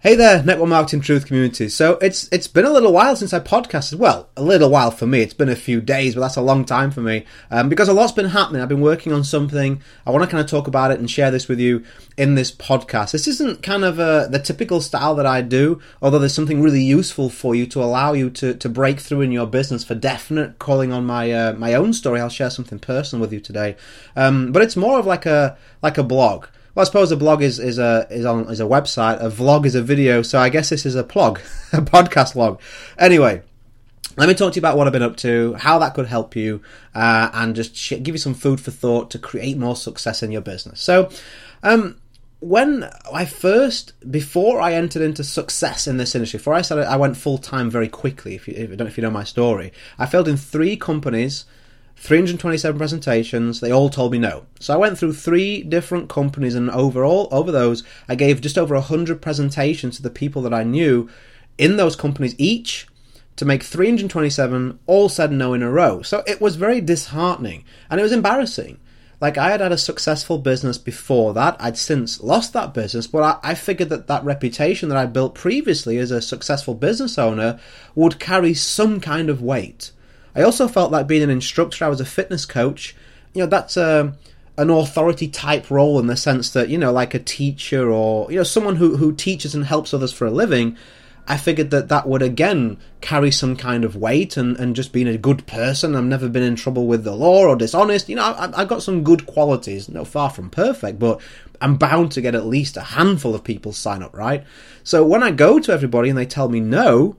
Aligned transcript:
Hey 0.00 0.14
there, 0.14 0.44
Network 0.44 0.68
Marketing 0.68 1.00
Truth 1.00 1.26
community. 1.26 1.68
So 1.68 1.94
it's 1.94 2.28
it's 2.30 2.46
been 2.46 2.64
a 2.64 2.70
little 2.70 2.92
while 2.92 3.16
since 3.16 3.32
I 3.32 3.40
podcasted. 3.40 3.96
Well, 3.96 4.28
a 4.36 4.44
little 4.44 4.70
while 4.70 4.92
for 4.92 5.08
me. 5.08 5.22
It's 5.22 5.34
been 5.34 5.48
a 5.48 5.56
few 5.56 5.80
days, 5.80 6.14
but 6.14 6.20
that's 6.20 6.36
a 6.36 6.40
long 6.40 6.64
time 6.64 6.92
for 6.92 7.00
me 7.00 7.24
um, 7.50 7.68
because 7.68 7.88
a 7.88 7.92
lot's 7.92 8.12
been 8.12 8.26
happening. 8.26 8.62
I've 8.62 8.68
been 8.68 8.80
working 8.80 9.12
on 9.12 9.24
something. 9.24 9.82
I 10.06 10.12
want 10.12 10.22
to 10.22 10.30
kind 10.30 10.40
of 10.40 10.48
talk 10.48 10.68
about 10.68 10.92
it 10.92 11.00
and 11.00 11.10
share 11.10 11.32
this 11.32 11.48
with 11.48 11.58
you 11.58 11.82
in 12.16 12.36
this 12.36 12.52
podcast. 12.52 13.10
This 13.10 13.26
isn't 13.26 13.64
kind 13.64 13.82
of 13.82 13.98
uh, 13.98 14.28
the 14.28 14.38
typical 14.38 14.80
style 14.80 15.16
that 15.16 15.26
I 15.26 15.42
do, 15.42 15.80
although 16.00 16.20
there's 16.20 16.32
something 16.32 16.62
really 16.62 16.80
useful 16.80 17.28
for 17.28 17.56
you 17.56 17.66
to 17.66 17.82
allow 17.82 18.12
you 18.12 18.30
to, 18.30 18.54
to 18.54 18.68
break 18.68 19.00
through 19.00 19.22
in 19.22 19.32
your 19.32 19.48
business. 19.48 19.82
For 19.82 19.96
definite, 19.96 20.60
calling 20.60 20.92
on 20.92 21.06
my 21.06 21.32
uh, 21.32 21.54
my 21.54 21.74
own 21.74 21.92
story, 21.92 22.20
I'll 22.20 22.28
share 22.28 22.50
something 22.50 22.78
personal 22.78 23.20
with 23.20 23.32
you 23.32 23.40
today. 23.40 23.74
Um, 24.14 24.52
but 24.52 24.62
it's 24.62 24.76
more 24.76 25.00
of 25.00 25.06
like 25.06 25.26
a 25.26 25.58
like 25.82 25.98
a 25.98 26.04
blog. 26.04 26.46
Well, 26.78 26.82
I 26.82 26.86
suppose 26.86 27.10
a 27.10 27.16
blog 27.16 27.42
is, 27.42 27.58
is 27.58 27.80
a 27.80 28.06
is 28.08 28.24
on 28.24 28.48
is 28.48 28.60
a 28.60 28.64
website. 28.64 29.20
A 29.20 29.28
vlog 29.28 29.66
is 29.66 29.74
a 29.74 29.82
video. 29.82 30.22
So 30.22 30.38
I 30.38 30.48
guess 30.48 30.68
this 30.68 30.86
is 30.86 30.94
a 30.94 31.02
plug, 31.02 31.40
a 31.72 31.78
podcast 31.78 32.36
log. 32.36 32.60
Anyway, 32.96 33.42
let 34.16 34.28
me 34.28 34.34
talk 34.36 34.52
to 34.52 34.56
you 34.56 34.60
about 34.60 34.76
what 34.76 34.86
I've 34.86 34.92
been 34.92 35.02
up 35.02 35.16
to, 35.16 35.54
how 35.54 35.80
that 35.80 35.94
could 35.94 36.06
help 36.06 36.36
you, 36.36 36.62
uh, 36.94 37.30
and 37.34 37.56
just 37.56 37.74
sh- 37.74 37.94
give 38.00 38.14
you 38.14 38.18
some 38.18 38.32
food 38.32 38.60
for 38.60 38.70
thought 38.70 39.10
to 39.10 39.18
create 39.18 39.58
more 39.58 39.74
success 39.74 40.22
in 40.22 40.30
your 40.30 40.40
business. 40.40 40.80
So, 40.80 41.10
um, 41.64 41.96
when 42.38 42.88
I 43.12 43.24
first, 43.24 43.94
before 44.08 44.60
I 44.60 44.74
entered 44.74 45.02
into 45.02 45.24
success 45.24 45.88
in 45.88 45.96
this 45.96 46.14
industry, 46.14 46.38
before 46.38 46.54
I 46.54 46.62
started, 46.62 46.88
I 46.88 46.94
went 46.94 47.16
full 47.16 47.38
time 47.38 47.70
very 47.70 47.88
quickly. 47.88 48.36
If 48.36 48.46
you, 48.46 48.54
if, 48.56 48.76
don't 48.76 48.86
if 48.86 48.96
you 48.96 49.02
know 49.02 49.10
my 49.10 49.24
story, 49.24 49.72
I 49.98 50.06
failed 50.06 50.28
in 50.28 50.36
three 50.36 50.76
companies 50.76 51.44
327 52.00 52.78
presentations, 52.78 53.60
they 53.60 53.72
all 53.72 53.90
told 53.90 54.12
me 54.12 54.18
no. 54.18 54.46
So 54.60 54.72
I 54.72 54.76
went 54.76 54.98
through 54.98 55.14
three 55.14 55.62
different 55.62 56.08
companies 56.08 56.54
and 56.54 56.70
overall, 56.70 57.28
over 57.32 57.50
those, 57.50 57.82
I 58.08 58.14
gave 58.14 58.40
just 58.40 58.56
over 58.56 58.74
100 58.76 59.20
presentations 59.20 59.96
to 59.96 60.02
the 60.02 60.10
people 60.10 60.40
that 60.42 60.54
I 60.54 60.62
knew 60.62 61.08
in 61.58 61.76
those 61.76 61.96
companies 61.96 62.36
each 62.38 62.86
to 63.34 63.44
make 63.44 63.64
327 63.64 64.78
all 64.86 65.08
said 65.08 65.32
no 65.32 65.54
in 65.54 65.62
a 65.62 65.70
row. 65.70 66.00
So 66.02 66.22
it 66.26 66.40
was 66.40 66.56
very 66.56 66.80
disheartening 66.80 67.64
and 67.90 67.98
it 67.98 68.04
was 68.04 68.12
embarrassing. 68.12 68.78
Like 69.20 69.36
I 69.36 69.50
had 69.50 69.60
had 69.60 69.72
a 69.72 69.78
successful 69.78 70.38
business 70.38 70.78
before 70.78 71.34
that. 71.34 71.56
I'd 71.58 71.76
since 71.76 72.20
lost 72.20 72.52
that 72.52 72.74
business, 72.74 73.08
but 73.08 73.40
I, 73.44 73.50
I 73.50 73.54
figured 73.54 73.88
that 73.88 74.06
that 74.06 74.24
reputation 74.24 74.88
that 74.88 74.98
I 74.98 75.06
built 75.06 75.34
previously 75.34 75.98
as 75.98 76.12
a 76.12 76.22
successful 76.22 76.74
business 76.74 77.18
owner 77.18 77.58
would 77.96 78.20
carry 78.20 78.54
some 78.54 79.00
kind 79.00 79.28
of 79.28 79.42
weight. 79.42 79.90
I 80.34 80.42
also 80.42 80.68
felt 80.68 80.92
like 80.92 81.06
being 81.06 81.22
an 81.22 81.30
instructor, 81.30 81.84
I 81.84 81.88
was 81.88 82.00
a 82.00 82.04
fitness 82.06 82.46
coach. 82.46 82.94
You 83.34 83.42
know, 83.42 83.48
that's 83.48 83.76
a, 83.76 84.00
um, 84.00 84.14
an 84.56 84.70
authority 84.70 85.28
type 85.28 85.70
role 85.70 86.00
in 86.00 86.08
the 86.08 86.16
sense 86.16 86.50
that, 86.50 86.68
you 86.68 86.78
know, 86.78 86.92
like 86.92 87.14
a 87.14 87.20
teacher 87.20 87.90
or, 87.90 88.30
you 88.30 88.38
know, 88.38 88.42
someone 88.42 88.76
who, 88.76 88.96
who 88.96 89.12
teaches 89.12 89.54
and 89.54 89.64
helps 89.64 89.94
others 89.94 90.12
for 90.12 90.26
a 90.26 90.32
living. 90.32 90.76
I 91.28 91.36
figured 91.36 91.70
that 91.70 91.88
that 91.90 92.08
would 92.08 92.22
again 92.22 92.78
carry 93.00 93.30
some 93.30 93.54
kind 93.54 93.84
of 93.84 93.94
weight 93.94 94.36
and, 94.36 94.56
and 94.56 94.74
just 94.74 94.92
being 94.92 95.06
a 95.06 95.18
good 95.18 95.46
person. 95.46 95.94
I've 95.94 96.04
never 96.04 96.28
been 96.28 96.42
in 96.42 96.56
trouble 96.56 96.86
with 96.86 97.04
the 97.04 97.14
law 97.14 97.44
or 97.44 97.54
dishonest. 97.54 98.08
You 98.08 98.16
know, 98.16 98.22
I, 98.22 98.62
I've 98.62 98.68
got 98.68 98.82
some 98.82 99.04
good 99.04 99.26
qualities, 99.26 99.88
no 99.88 100.04
far 100.04 100.30
from 100.30 100.50
perfect, 100.50 100.98
but 100.98 101.20
I'm 101.60 101.76
bound 101.76 102.12
to 102.12 102.20
get 102.20 102.34
at 102.34 102.46
least 102.46 102.76
a 102.76 102.82
handful 102.82 103.34
of 103.34 103.44
people 103.44 103.72
sign 103.72 104.02
up, 104.02 104.16
right? 104.16 104.44
So 104.82 105.04
when 105.04 105.22
I 105.22 105.30
go 105.30 105.58
to 105.60 105.72
everybody 105.72 106.08
and 106.08 106.18
they 106.18 106.26
tell 106.26 106.48
me 106.48 106.60
no, 106.60 107.14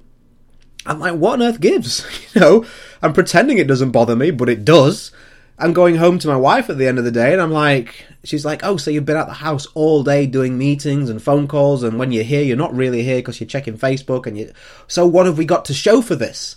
I'm 0.90 1.00
like, 1.00 1.14
what 1.14 1.34
on 1.34 1.44
earth 1.44 1.62
gives? 1.62 2.06
you 2.34 2.42
know, 2.42 2.66
I'm 3.02 3.14
pretending 3.14 3.60
it 3.60 3.68
doesn't 3.68 3.92
bother 3.92 4.16
me, 4.16 4.32
but 4.32 4.50
it 4.50 4.66
does. 4.66 5.12
I'm 5.60 5.74
going 5.74 5.98
home 5.98 6.20
to 6.20 6.28
my 6.28 6.38
wife 6.38 6.70
at 6.70 6.78
the 6.78 6.88
end 6.88 6.98
of 6.98 7.04
the 7.04 7.12
day, 7.12 7.32
and 7.34 7.42
I'm 7.42 7.52
like, 7.52 8.08
she's 8.24 8.46
like, 8.46 8.64
oh, 8.64 8.78
so 8.78 8.90
you've 8.90 9.06
been 9.06 9.18
at 9.18 9.28
the 9.28 9.34
house 9.34 9.68
all 9.76 10.04
day 10.04 10.26
doing 10.26 10.58
meetings 10.58 11.10
and 11.10 11.22
phone 11.22 11.48
calls, 11.48 11.84
and 11.84 12.00
when 12.00 12.12
you're 12.12 12.24
here, 12.24 12.42
you're 12.42 12.58
not 12.58 12.74
really 12.74 13.04
here 13.04 13.18
because 13.18 13.40
you're 13.40 13.48
checking 13.48 13.78
Facebook, 13.78 14.26
and 14.26 14.38
you. 14.38 14.52
So 14.88 15.06
what 15.06 15.26
have 15.26 15.38
we 15.38 15.46
got 15.46 15.66
to 15.66 15.74
show 15.74 16.02
for 16.02 16.16
this? 16.16 16.56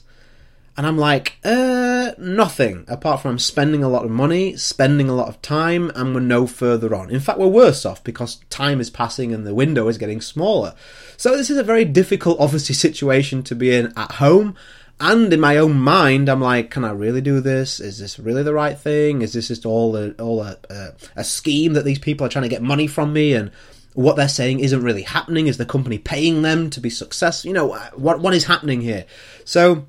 And 0.77 0.87
I'm 0.87 0.97
like, 0.97 1.39
uh, 1.45 2.12
nothing 2.17 2.87
apart 2.89 3.20
from 3.20 3.33
I'm 3.33 3.39
spending 3.39 3.84
a 3.84 3.89
lot 3.89 4.07
of 4.07 4.11
money, 4.11 4.57
spending 4.57 5.08
a 5.08 5.14
lot 5.14 5.29
of 5.29 5.42
time, 5.42 5.91
and 5.95 6.14
we're 6.14 6.20
no 6.20 6.46
further 6.46 6.95
on. 6.95 7.11
In 7.11 7.20
fact, 7.20 7.39
we're 7.39 7.46
worse 7.46 7.85
off 7.85 8.02
because 8.02 8.36
time 8.48 8.80
is 8.80 8.89
passing 8.89 9.35
and 9.35 9.46
the 9.46 9.55
window 9.55 9.89
is 9.89 9.98
getting 9.98 10.23
smaller. 10.23 10.74
So 11.19 11.36
this 11.36 11.51
is 11.51 11.58
a 11.58 11.63
very 11.63 11.85
difficult, 11.85 12.41
obviously, 12.41 12.74
situation 12.74 13.42
to 13.45 13.55
be 13.55 13.74
in 13.74 13.92
at 13.98 14.13
home. 14.13 14.57
And 14.98 15.33
in 15.33 15.41
my 15.41 15.58
own 15.58 15.79
mind, 15.79 16.29
I'm 16.29 16.41
like, 16.41 16.70
can 16.70 16.85
I 16.85 16.92
really 16.92 17.20
do 17.20 17.41
this? 17.41 17.79
Is 17.80 17.98
this 17.98 18.19
really 18.19 18.42
the 18.42 18.55
right 18.55 18.79
thing? 18.79 19.20
Is 19.20 19.35
this 19.35 19.48
just 19.48 19.67
all 19.67 19.96
a, 19.96 20.13
all 20.13 20.41
a, 20.41 20.57
a, 20.70 20.92
a 21.17 21.25
scheme 21.25 21.75
that 21.75 21.85
these 21.85 21.98
people 21.98 22.25
are 22.25 22.30
trying 22.30 22.45
to 22.45 22.48
get 22.48 22.63
money 22.63 22.86
from 22.86 23.13
me? 23.13 23.35
And 23.35 23.51
what 23.95 24.17
they're 24.17 24.29
saying 24.29 24.61
isn't 24.61 24.83
really 24.83 25.02
happening. 25.02 25.48
Is 25.48 25.58
the 25.58 25.67
company 25.67 25.98
paying 25.98 26.42
them 26.42 26.70
to 26.70 26.80
be 26.80 26.89
successful? 26.89 27.48
You 27.48 27.55
know, 27.55 27.75
what 27.95 28.20
what 28.20 28.33
is 28.33 28.45
happening 28.45 28.80
here? 28.80 29.05
So 29.45 29.86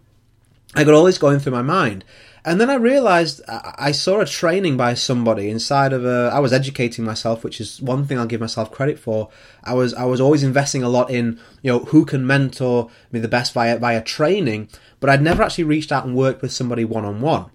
I 0.76 0.84
got 0.84 0.94
all 0.94 1.04
this 1.04 1.18
going 1.18 1.40
through 1.40 1.54
my 1.54 1.62
mind. 1.62 2.04
And 2.46 2.60
then 2.60 2.70
I 2.70 2.76
realized 2.76 3.42
I 3.48 3.94
saw 3.94 4.20
a 4.20 4.26
training 4.26 4.76
by 4.76 4.96
somebody 4.96 5.50
inside 5.50 5.94
of 5.94 6.04
a. 6.04 6.30
I 6.34 6.40
was 6.40 6.52
educating 6.52 7.06
myself, 7.06 7.42
which 7.42 7.62
is 7.62 7.82
one 7.82 8.04
thing 8.04 8.20
I'll 8.20 8.26
give 8.26 8.42
myself 8.42 8.70
credit 8.70 9.00
for. 9.00 9.30
I 9.64 9.74
was 9.74 9.94
I 9.94 10.04
was 10.04 10.20
always 10.20 10.44
investing 10.44 10.84
a 10.84 10.90
lot 10.90 11.10
in 11.10 11.40
you 11.62 11.72
know 11.72 11.80
who 11.80 12.04
can 12.04 12.28
mentor 12.28 12.90
me 13.14 13.22
the 13.22 13.30
best 13.30 13.54
via 13.54 13.78
via 13.78 14.02
training, 14.04 14.68
but 15.00 15.10
I'd 15.10 15.22
never 15.22 15.42
actually 15.42 15.64
reached 15.64 15.94
out 15.94 16.06
and 16.06 16.16
worked 16.16 16.42
with 16.42 16.52
somebody 16.52 16.84
one 16.84 17.06
on 17.06 17.22
one. 17.22 17.46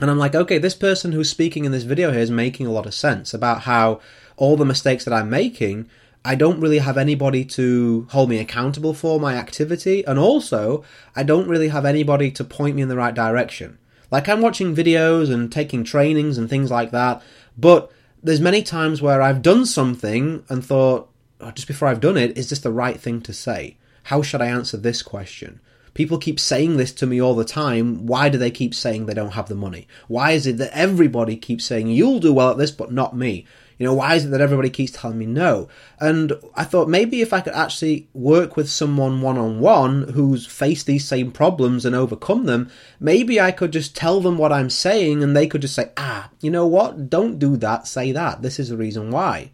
And 0.00 0.10
I'm 0.10 0.18
like, 0.18 0.34
okay, 0.34 0.56
this 0.56 0.74
person 0.74 1.12
who's 1.12 1.28
speaking 1.28 1.66
in 1.66 1.72
this 1.72 1.82
video 1.82 2.12
here 2.12 2.20
is 2.20 2.30
making 2.30 2.66
a 2.66 2.72
lot 2.72 2.86
of 2.86 2.94
sense 2.94 3.34
about 3.34 3.62
how 3.62 4.00
all 4.38 4.56
the 4.56 4.64
mistakes 4.64 5.04
that 5.04 5.12
I'm 5.12 5.28
making 5.28 5.90
I 6.24 6.36
don't 6.36 6.60
really 6.60 6.78
have 6.78 6.96
anybody 6.96 7.44
to 7.46 8.06
hold 8.10 8.28
me 8.28 8.38
accountable 8.38 8.94
for 8.94 9.18
my 9.18 9.34
activity, 9.34 10.04
and 10.04 10.18
also 10.18 10.84
I 11.16 11.22
don't 11.24 11.48
really 11.48 11.68
have 11.68 11.84
anybody 11.84 12.30
to 12.32 12.44
point 12.44 12.76
me 12.76 12.82
in 12.82 12.88
the 12.88 12.96
right 12.96 13.14
direction. 13.14 13.78
Like 14.10 14.28
I'm 14.28 14.40
watching 14.40 14.76
videos 14.76 15.32
and 15.32 15.50
taking 15.50 15.84
trainings 15.84 16.38
and 16.38 16.48
things 16.48 16.70
like 16.70 16.90
that, 16.92 17.22
but 17.58 17.90
there's 18.22 18.40
many 18.40 18.62
times 18.62 19.02
where 19.02 19.20
I've 19.20 19.42
done 19.42 19.66
something 19.66 20.44
and 20.48 20.64
thought, 20.64 21.10
oh, 21.40 21.50
just 21.50 21.66
before 21.66 21.88
I've 21.88 22.00
done 22.00 22.16
it, 22.16 22.38
is 22.38 22.50
this 22.50 22.60
the 22.60 22.70
right 22.70 23.00
thing 23.00 23.20
to 23.22 23.32
say? 23.32 23.76
How 24.04 24.22
should 24.22 24.40
I 24.40 24.46
answer 24.46 24.76
this 24.76 25.02
question? 25.02 25.60
People 25.94 26.18
keep 26.18 26.40
saying 26.40 26.76
this 26.76 26.92
to 26.92 27.06
me 27.06 27.20
all 27.20 27.34
the 27.34 27.44
time. 27.44 28.06
Why 28.06 28.28
do 28.28 28.38
they 28.38 28.50
keep 28.50 28.74
saying 28.74 29.06
they 29.06 29.14
don't 29.14 29.32
have 29.32 29.48
the 29.48 29.54
money? 29.54 29.86
Why 30.08 30.32
is 30.32 30.46
it 30.46 30.56
that 30.58 30.76
everybody 30.76 31.36
keeps 31.36 31.64
saying, 31.64 31.88
you'll 31.88 32.20
do 32.20 32.32
well 32.32 32.50
at 32.50 32.58
this, 32.58 32.70
but 32.70 32.92
not 32.92 33.16
me? 33.16 33.46
You 33.78 33.86
know, 33.86 33.94
why 33.94 34.14
is 34.14 34.24
it 34.24 34.28
that 34.28 34.40
everybody 34.40 34.70
keeps 34.70 34.92
telling 34.92 35.18
me 35.18 35.26
no? 35.26 35.68
And 36.00 36.32
I 36.54 36.64
thought 36.64 36.88
maybe 36.88 37.20
if 37.20 37.32
I 37.32 37.40
could 37.40 37.54
actually 37.54 38.08
work 38.14 38.56
with 38.56 38.70
someone 38.70 39.20
one 39.20 39.38
on 39.38 39.60
one 39.60 40.08
who's 40.14 40.46
faced 40.46 40.86
these 40.86 41.06
same 41.06 41.30
problems 41.30 41.84
and 41.84 41.94
overcome 41.94 42.44
them, 42.44 42.70
maybe 43.00 43.40
I 43.40 43.50
could 43.50 43.72
just 43.72 43.96
tell 43.96 44.20
them 44.20 44.38
what 44.38 44.52
I'm 44.52 44.70
saying 44.70 45.22
and 45.22 45.36
they 45.36 45.46
could 45.46 45.62
just 45.62 45.74
say, 45.74 45.90
ah, 45.96 46.30
you 46.40 46.50
know 46.50 46.66
what? 46.66 47.10
Don't 47.10 47.38
do 47.38 47.56
that, 47.58 47.86
say 47.86 48.12
that. 48.12 48.42
This 48.42 48.58
is 48.58 48.68
the 48.68 48.76
reason 48.76 49.10
why. 49.10 49.50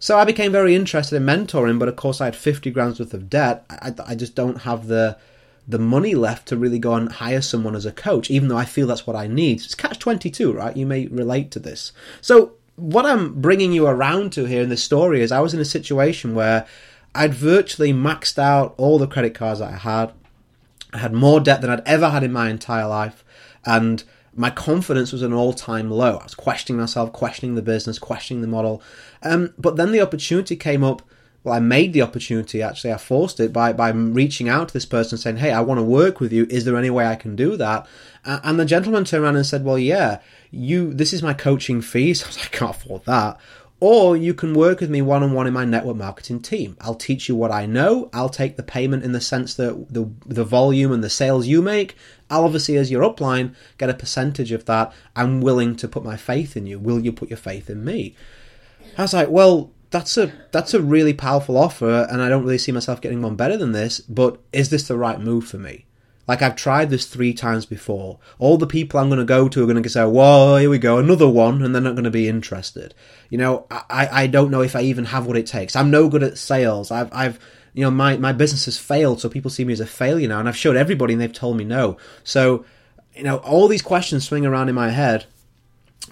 So 0.00 0.16
I 0.16 0.24
became 0.24 0.52
very 0.52 0.74
interested 0.74 1.16
in 1.16 1.24
mentoring, 1.24 1.78
but 1.78 1.88
of 1.88 1.96
course 1.96 2.20
I 2.20 2.26
had 2.26 2.36
50 2.36 2.70
grams 2.70 3.00
worth 3.00 3.14
of 3.14 3.28
debt. 3.28 3.64
I, 3.68 3.92
I 4.06 4.14
just 4.14 4.34
don't 4.34 4.62
have 4.62 4.86
the 4.86 5.18
the 5.68 5.78
money 5.78 6.14
left 6.14 6.48
to 6.48 6.56
really 6.56 6.78
go 6.78 6.94
and 6.94 7.12
hire 7.12 7.42
someone 7.42 7.76
as 7.76 7.84
a 7.84 7.92
coach, 7.92 8.30
even 8.30 8.48
though 8.48 8.56
I 8.56 8.64
feel 8.64 8.86
that's 8.86 9.06
what 9.06 9.16
I 9.16 9.26
need. 9.26 9.60
It's 9.60 9.74
catch 9.74 9.98
22, 9.98 10.50
right? 10.50 10.74
You 10.74 10.86
may 10.86 11.06
relate 11.08 11.50
to 11.50 11.58
this. 11.58 11.92
So 12.22 12.52
what 12.78 13.04
I'm 13.04 13.40
bringing 13.40 13.72
you 13.72 13.86
around 13.86 14.32
to 14.34 14.44
here 14.44 14.62
in 14.62 14.68
this 14.68 14.82
story 14.82 15.20
is 15.20 15.32
I 15.32 15.40
was 15.40 15.52
in 15.52 15.60
a 15.60 15.64
situation 15.64 16.34
where 16.34 16.66
I'd 17.14 17.34
virtually 17.34 17.92
maxed 17.92 18.38
out 18.38 18.74
all 18.76 18.98
the 18.98 19.08
credit 19.08 19.34
cards 19.34 19.58
that 19.58 19.72
I 19.72 19.76
had. 19.76 20.12
I 20.92 20.98
had 20.98 21.12
more 21.12 21.40
debt 21.40 21.60
than 21.60 21.70
I'd 21.70 21.86
ever 21.86 22.08
had 22.10 22.22
in 22.22 22.32
my 22.32 22.48
entire 22.48 22.86
life, 22.86 23.24
and 23.64 24.04
my 24.34 24.50
confidence 24.50 25.12
was 25.12 25.22
an 25.22 25.32
all-time 25.32 25.90
low. 25.90 26.18
I 26.18 26.22
was 26.22 26.36
questioning 26.36 26.80
myself, 26.80 27.12
questioning 27.12 27.56
the 27.56 27.62
business, 27.62 27.98
questioning 27.98 28.40
the 28.40 28.48
model. 28.48 28.80
Um, 29.22 29.52
but 29.58 29.76
then 29.76 29.90
the 29.90 30.00
opportunity 30.00 30.54
came 30.54 30.84
up. 30.84 31.02
Well, 31.48 31.56
I 31.56 31.60
made 31.60 31.92
the 31.92 32.02
opportunity. 32.02 32.62
Actually, 32.62 32.92
I 32.92 32.98
forced 32.98 33.40
it 33.40 33.52
by 33.52 33.72
by 33.72 33.90
reaching 33.90 34.48
out 34.48 34.68
to 34.68 34.74
this 34.74 34.86
person, 34.86 35.18
saying, 35.18 35.38
"Hey, 35.38 35.50
I 35.50 35.60
want 35.60 35.78
to 35.78 35.84
work 35.84 36.20
with 36.20 36.32
you. 36.32 36.46
Is 36.48 36.64
there 36.64 36.76
any 36.76 36.90
way 36.90 37.06
I 37.06 37.16
can 37.16 37.36
do 37.36 37.56
that?" 37.56 37.86
and 38.24 38.60
the 38.60 38.64
gentleman 38.64 39.04
turned 39.04 39.24
around 39.24 39.36
and 39.36 39.46
said, 39.46 39.64
"Well, 39.64 39.78
yeah." 39.78 40.18
you 40.50 40.94
this 40.94 41.12
is 41.12 41.22
my 41.22 41.34
coaching 41.34 41.80
fees. 41.80 42.22
I, 42.26 42.28
like, 42.28 42.54
I 42.54 42.56
can't 42.56 42.76
afford 42.76 43.04
that. 43.04 43.38
Or 43.80 44.16
you 44.16 44.34
can 44.34 44.54
work 44.54 44.80
with 44.80 44.90
me 44.90 45.02
one 45.02 45.22
on 45.22 45.32
one 45.32 45.46
in 45.46 45.52
my 45.52 45.64
network 45.64 45.96
marketing 45.96 46.40
team. 46.40 46.76
I'll 46.80 46.96
teach 46.96 47.28
you 47.28 47.36
what 47.36 47.52
I 47.52 47.64
know. 47.64 48.10
I'll 48.12 48.28
take 48.28 48.56
the 48.56 48.64
payment 48.64 49.04
in 49.04 49.12
the 49.12 49.20
sense 49.20 49.54
that 49.54 49.92
the 49.92 50.10
the 50.26 50.44
volume 50.44 50.92
and 50.92 51.04
the 51.04 51.10
sales 51.10 51.46
you 51.46 51.62
make. 51.62 51.94
I'll 52.28 52.44
obviously, 52.44 52.76
as 52.76 52.90
your 52.90 53.02
upline, 53.02 53.54
get 53.78 53.88
a 53.88 53.94
percentage 53.94 54.50
of 54.50 54.64
that. 54.64 54.92
I'm 55.14 55.40
willing 55.40 55.76
to 55.76 55.88
put 55.88 56.04
my 56.04 56.16
faith 56.16 56.56
in 56.56 56.66
you. 56.66 56.78
Will 56.78 56.98
you 56.98 57.12
put 57.12 57.30
your 57.30 57.38
faith 57.38 57.70
in 57.70 57.84
me? 57.84 58.16
I 58.96 59.02
was 59.02 59.14
like, 59.14 59.28
well, 59.28 59.70
that's 59.90 60.16
a 60.16 60.32
that's 60.52 60.74
a 60.74 60.82
really 60.82 61.14
powerful 61.14 61.56
offer, 61.56 62.06
and 62.10 62.20
I 62.20 62.28
don't 62.28 62.44
really 62.44 62.58
see 62.58 62.72
myself 62.72 63.00
getting 63.00 63.22
one 63.22 63.36
better 63.36 63.56
than 63.56 63.72
this. 63.72 64.00
But 64.00 64.38
is 64.52 64.70
this 64.70 64.88
the 64.88 64.96
right 64.96 65.20
move 65.20 65.46
for 65.46 65.58
me? 65.58 65.86
Like 66.26 66.42
I've 66.42 66.56
tried 66.56 66.90
this 66.90 67.06
three 67.06 67.32
times 67.32 67.64
before. 67.64 68.18
All 68.38 68.58
the 68.58 68.66
people 68.66 69.00
I'm 69.00 69.08
going 69.08 69.18
to 69.18 69.24
go 69.24 69.48
to 69.48 69.62
are 69.62 69.66
going 69.66 69.82
to 69.82 69.88
say, 69.88 70.04
"Whoa, 70.04 70.56
here 70.56 70.68
we 70.68 70.78
go, 70.78 70.98
another 70.98 71.28
one," 71.28 71.62
and 71.62 71.74
they're 71.74 71.82
not 71.82 71.94
going 71.94 72.04
to 72.04 72.10
be 72.10 72.28
interested. 72.28 72.94
You 73.30 73.38
know, 73.38 73.66
I, 73.70 74.08
I 74.12 74.26
don't 74.26 74.50
know 74.50 74.60
if 74.60 74.76
I 74.76 74.82
even 74.82 75.06
have 75.06 75.26
what 75.26 75.38
it 75.38 75.46
takes. 75.46 75.74
I'm 75.74 75.90
no 75.90 76.08
good 76.08 76.22
at 76.22 76.36
sales. 76.36 76.90
I've 76.90 77.12
I've 77.12 77.38
you 77.72 77.82
know 77.82 77.90
my 77.90 78.18
my 78.18 78.32
business 78.32 78.66
has 78.66 78.76
failed, 78.76 79.20
so 79.20 79.30
people 79.30 79.50
see 79.50 79.64
me 79.64 79.72
as 79.72 79.80
a 79.80 79.86
failure 79.86 80.28
now, 80.28 80.38
and 80.38 80.48
I've 80.48 80.56
showed 80.56 80.76
everybody, 80.76 81.14
and 81.14 81.22
they've 81.22 81.32
told 81.32 81.56
me 81.56 81.64
no. 81.64 81.96
So 82.24 82.66
you 83.16 83.24
know, 83.24 83.38
all 83.38 83.66
these 83.66 83.82
questions 83.82 84.26
swing 84.26 84.44
around 84.44 84.68
in 84.68 84.74
my 84.74 84.90
head. 84.90 85.26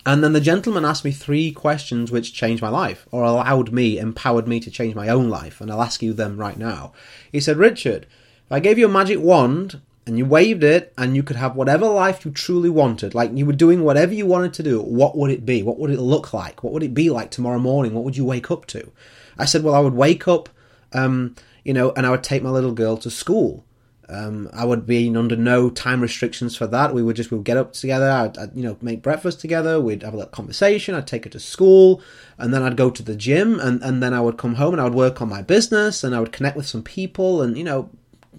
And 0.05 0.23
then 0.23 0.33
the 0.33 0.41
gentleman 0.41 0.85
asked 0.85 1.05
me 1.05 1.11
three 1.11 1.51
questions 1.51 2.13
which 2.13 2.33
changed 2.33 2.63
my 2.63 2.69
life, 2.69 3.09
or 3.11 3.25
allowed 3.25 3.73
me, 3.73 3.99
empowered 3.99 4.47
me 4.47 4.61
to 4.61 4.71
change 4.71 4.95
my 4.95 5.09
own 5.09 5.29
life. 5.29 5.61
And 5.61 5.71
I'll 5.71 5.83
ask 5.83 6.03
you 6.03 6.13
them 6.13 6.37
right 6.37 6.57
now. 6.57 6.93
He 7.33 7.41
said, 7.41 7.57
Richard, 7.57 8.07
if 8.47 8.53
I 8.53 8.61
gave 8.61 8.79
you 8.79 8.87
a 8.87 8.91
magic 8.91 9.19
wand 9.19 9.81
and 10.07 10.17
you 10.17 10.25
waved 10.25 10.63
it 10.63 10.93
and 10.97 11.17
you 11.17 11.25
could 11.25 11.37
have 11.37 11.57
whatever 11.57 11.89
life 11.89 12.25
you 12.25 12.31
truly 12.31 12.71
wanted, 12.71 13.15
like 13.15 13.37
you 13.37 13.47
were 13.47 13.53
doing 13.53 13.83
whatever 13.83 14.15
you 14.15 14.27
wanted 14.27 14.55
to 14.55 14.63
do, 14.63 14.81
what 14.81 15.17
would 15.17 15.33
it 15.33 15.45
be? 15.45 15.65
What 15.65 15.79
would 15.79 15.91
it 15.91 15.99
look 15.99 16.33
like? 16.33 16.63
What 16.63 16.73
would 16.73 16.85
it 16.85 16.95
be 16.95 17.11
like 17.11 17.33
tomorrow 17.33 17.59
morning? 17.59 17.93
What 17.93 18.05
would 18.05 18.17
you 18.17 18.25
wake 18.25 18.51
up 18.51 18.67
to? 18.67 18.93
I 19.37 19.45
said, 19.45 19.65
well, 19.65 19.75
I 19.75 19.81
would 19.81 19.95
wake 19.95 20.29
up, 20.29 20.49
um, 20.93 21.35
you 21.65 21.75
know, 21.75 21.93
and 21.97 22.07
I 22.07 22.11
would 22.11 22.23
take 22.23 22.45
my 22.45 22.51
little 22.51 22.73
girl 22.73 22.97
to 22.99 23.11
school. 23.11 23.65
Um, 24.09 24.49
I 24.53 24.65
would 24.65 24.87
be 24.87 25.15
under 25.17 25.35
no 25.35 25.69
time 25.69 26.01
restrictions 26.01 26.57
for 26.57 26.67
that. 26.69 26.95
We 26.95 27.03
would 27.03 27.17
just 27.17 27.31
we 27.31 27.39
would 27.39 27.47
get 27.47 27.57
up 27.57 27.73
together. 27.73 28.09
I'd, 28.09 28.39
I'd, 28.39 28.57
you 28.57 28.63
know 28.63 28.77
make 28.81 29.03
breakfast 29.03 29.41
together. 29.41 29.81
We'd 29.81 30.03
have 30.03 30.15
a 30.15 30.17
little 30.17 30.31
conversation. 30.31 30.95
I'd 30.95 31.09
take 31.09 31.25
her 31.25 31.31
to 31.31 31.41
school, 31.41 32.01
and 32.39 32.55
then 32.55 32.63
I'd 32.63 32.77
go 32.77 32.91
to 32.91 33.03
the 33.03 33.17
gym, 33.17 33.59
and, 33.59 33.83
and 33.83 34.03
then 34.03 34.15
I 34.15 34.21
would 34.21 34.39
come 34.39 34.55
home 34.55 34.75
and 34.75 34.81
I 34.81 34.85
would 34.85 34.95
work 34.95 35.21
on 35.21 35.29
my 35.29 35.43
business, 35.43 36.05
and 36.05 36.15
I 36.15 36.21
would 36.21 36.33
connect 36.33 36.57
with 36.57 36.67
some 36.67 36.83
people, 36.83 37.43
and 37.43 37.59
you 37.59 37.65
know 37.65 37.91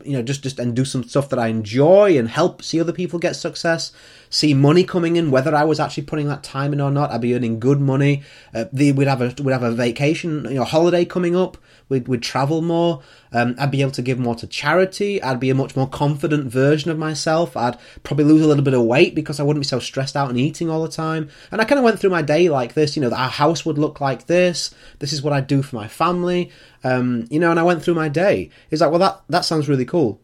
you 0.04 0.14
know 0.14 0.22
just 0.22 0.44
just 0.44 0.60
and 0.60 0.76
do 0.76 0.86
some 0.86 1.04
stuff 1.04 1.30
that 1.30 1.40
I 1.40 1.48
enjoy 1.48 2.18
and 2.18 2.30
help 2.30 2.62
see 2.62 2.80
other 2.80 2.94
people 2.94 3.20
get 3.20 3.36
success, 3.36 3.92
see 4.30 4.54
money 4.54 4.84
coming 4.84 5.16
in 5.16 5.32
whether 5.32 5.56
I 5.56 5.64
was 5.64 5.80
actually 5.80 6.04
putting 6.04 6.28
that 6.28 6.44
time 6.44 6.74
in 6.74 6.82
or 6.82 6.92
not. 6.92 7.12
I'd 7.12 7.22
be 7.22 7.36
earning 7.36 7.60
good 7.60 7.80
money. 7.80 8.24
Uh, 8.54 8.66
we'd 8.72 9.08
have 9.08 9.22
a 9.22 9.34
we'd 9.42 9.52
have 9.52 9.64
a 9.64 9.72
vacation, 9.72 10.46
you 10.46 10.56
know, 10.56 10.64
holiday 10.64 11.06
coming 11.06 11.36
up. 11.36 11.58
We'd, 11.90 12.08
we'd 12.08 12.22
travel 12.22 12.62
more. 12.62 13.02
Um, 13.32 13.56
I'd 13.58 13.72
be 13.72 13.82
able 13.82 13.92
to 13.92 14.02
give 14.02 14.20
more 14.20 14.36
to 14.36 14.48
charity. 14.48 15.22
I'd 15.22 15.40
be 15.40 15.50
a 15.50 15.56
much 15.56 15.76
more 15.76 15.88
confident 15.88 16.52
version 16.52 16.92
of 16.92 16.98
myself. 16.98 17.56
I'd 17.56 17.78
probably 18.04 18.26
lose 18.26 18.42
a 18.42 18.48
little 18.48 18.64
bit 18.64 18.74
of 18.74 18.84
weight 18.84 19.16
because 19.16 19.40
I 19.40 19.44
wouldn't 19.44 19.64
be 19.64 19.68
so 19.68 19.80
stressed 19.80 20.18
out 20.18 20.30
and 20.30 20.38
eating 20.38 20.70
all 20.70 20.84
the 20.84 20.90
time. 20.90 21.30
And 21.52 21.62
I 21.62 21.66
kind 21.66 21.80
of 21.80 21.86
went 21.86 22.00
through 22.00 22.10
my 22.10 22.22
day 22.22 22.50
like 22.50 22.74
this. 22.74 22.96
You 22.96 23.02
know, 23.02 23.12
our 23.12 23.30
house 23.30 23.66
would 23.66 23.78
look 23.78 24.02
like 24.02 24.28
this. 24.28 24.74
This 25.00 25.14
is 25.14 25.22
what 25.22 25.34
I 25.34 25.40
do 25.40 25.62
for 25.62 25.78
my 25.78 25.88
family. 25.88 26.52
Um, 26.84 27.26
you 27.30 27.40
know, 27.40 27.52
and 27.52 27.60
I 27.60 27.64
went 27.64 27.84
through 27.84 27.96
my 27.96 28.10
day. 28.10 28.50
It's 28.70 28.82
like, 28.82 28.92
well, 28.92 29.00
that 29.00 29.22
that 29.30 29.46
sounds 29.46 29.70
really 29.70 29.86
cool. 29.86 30.20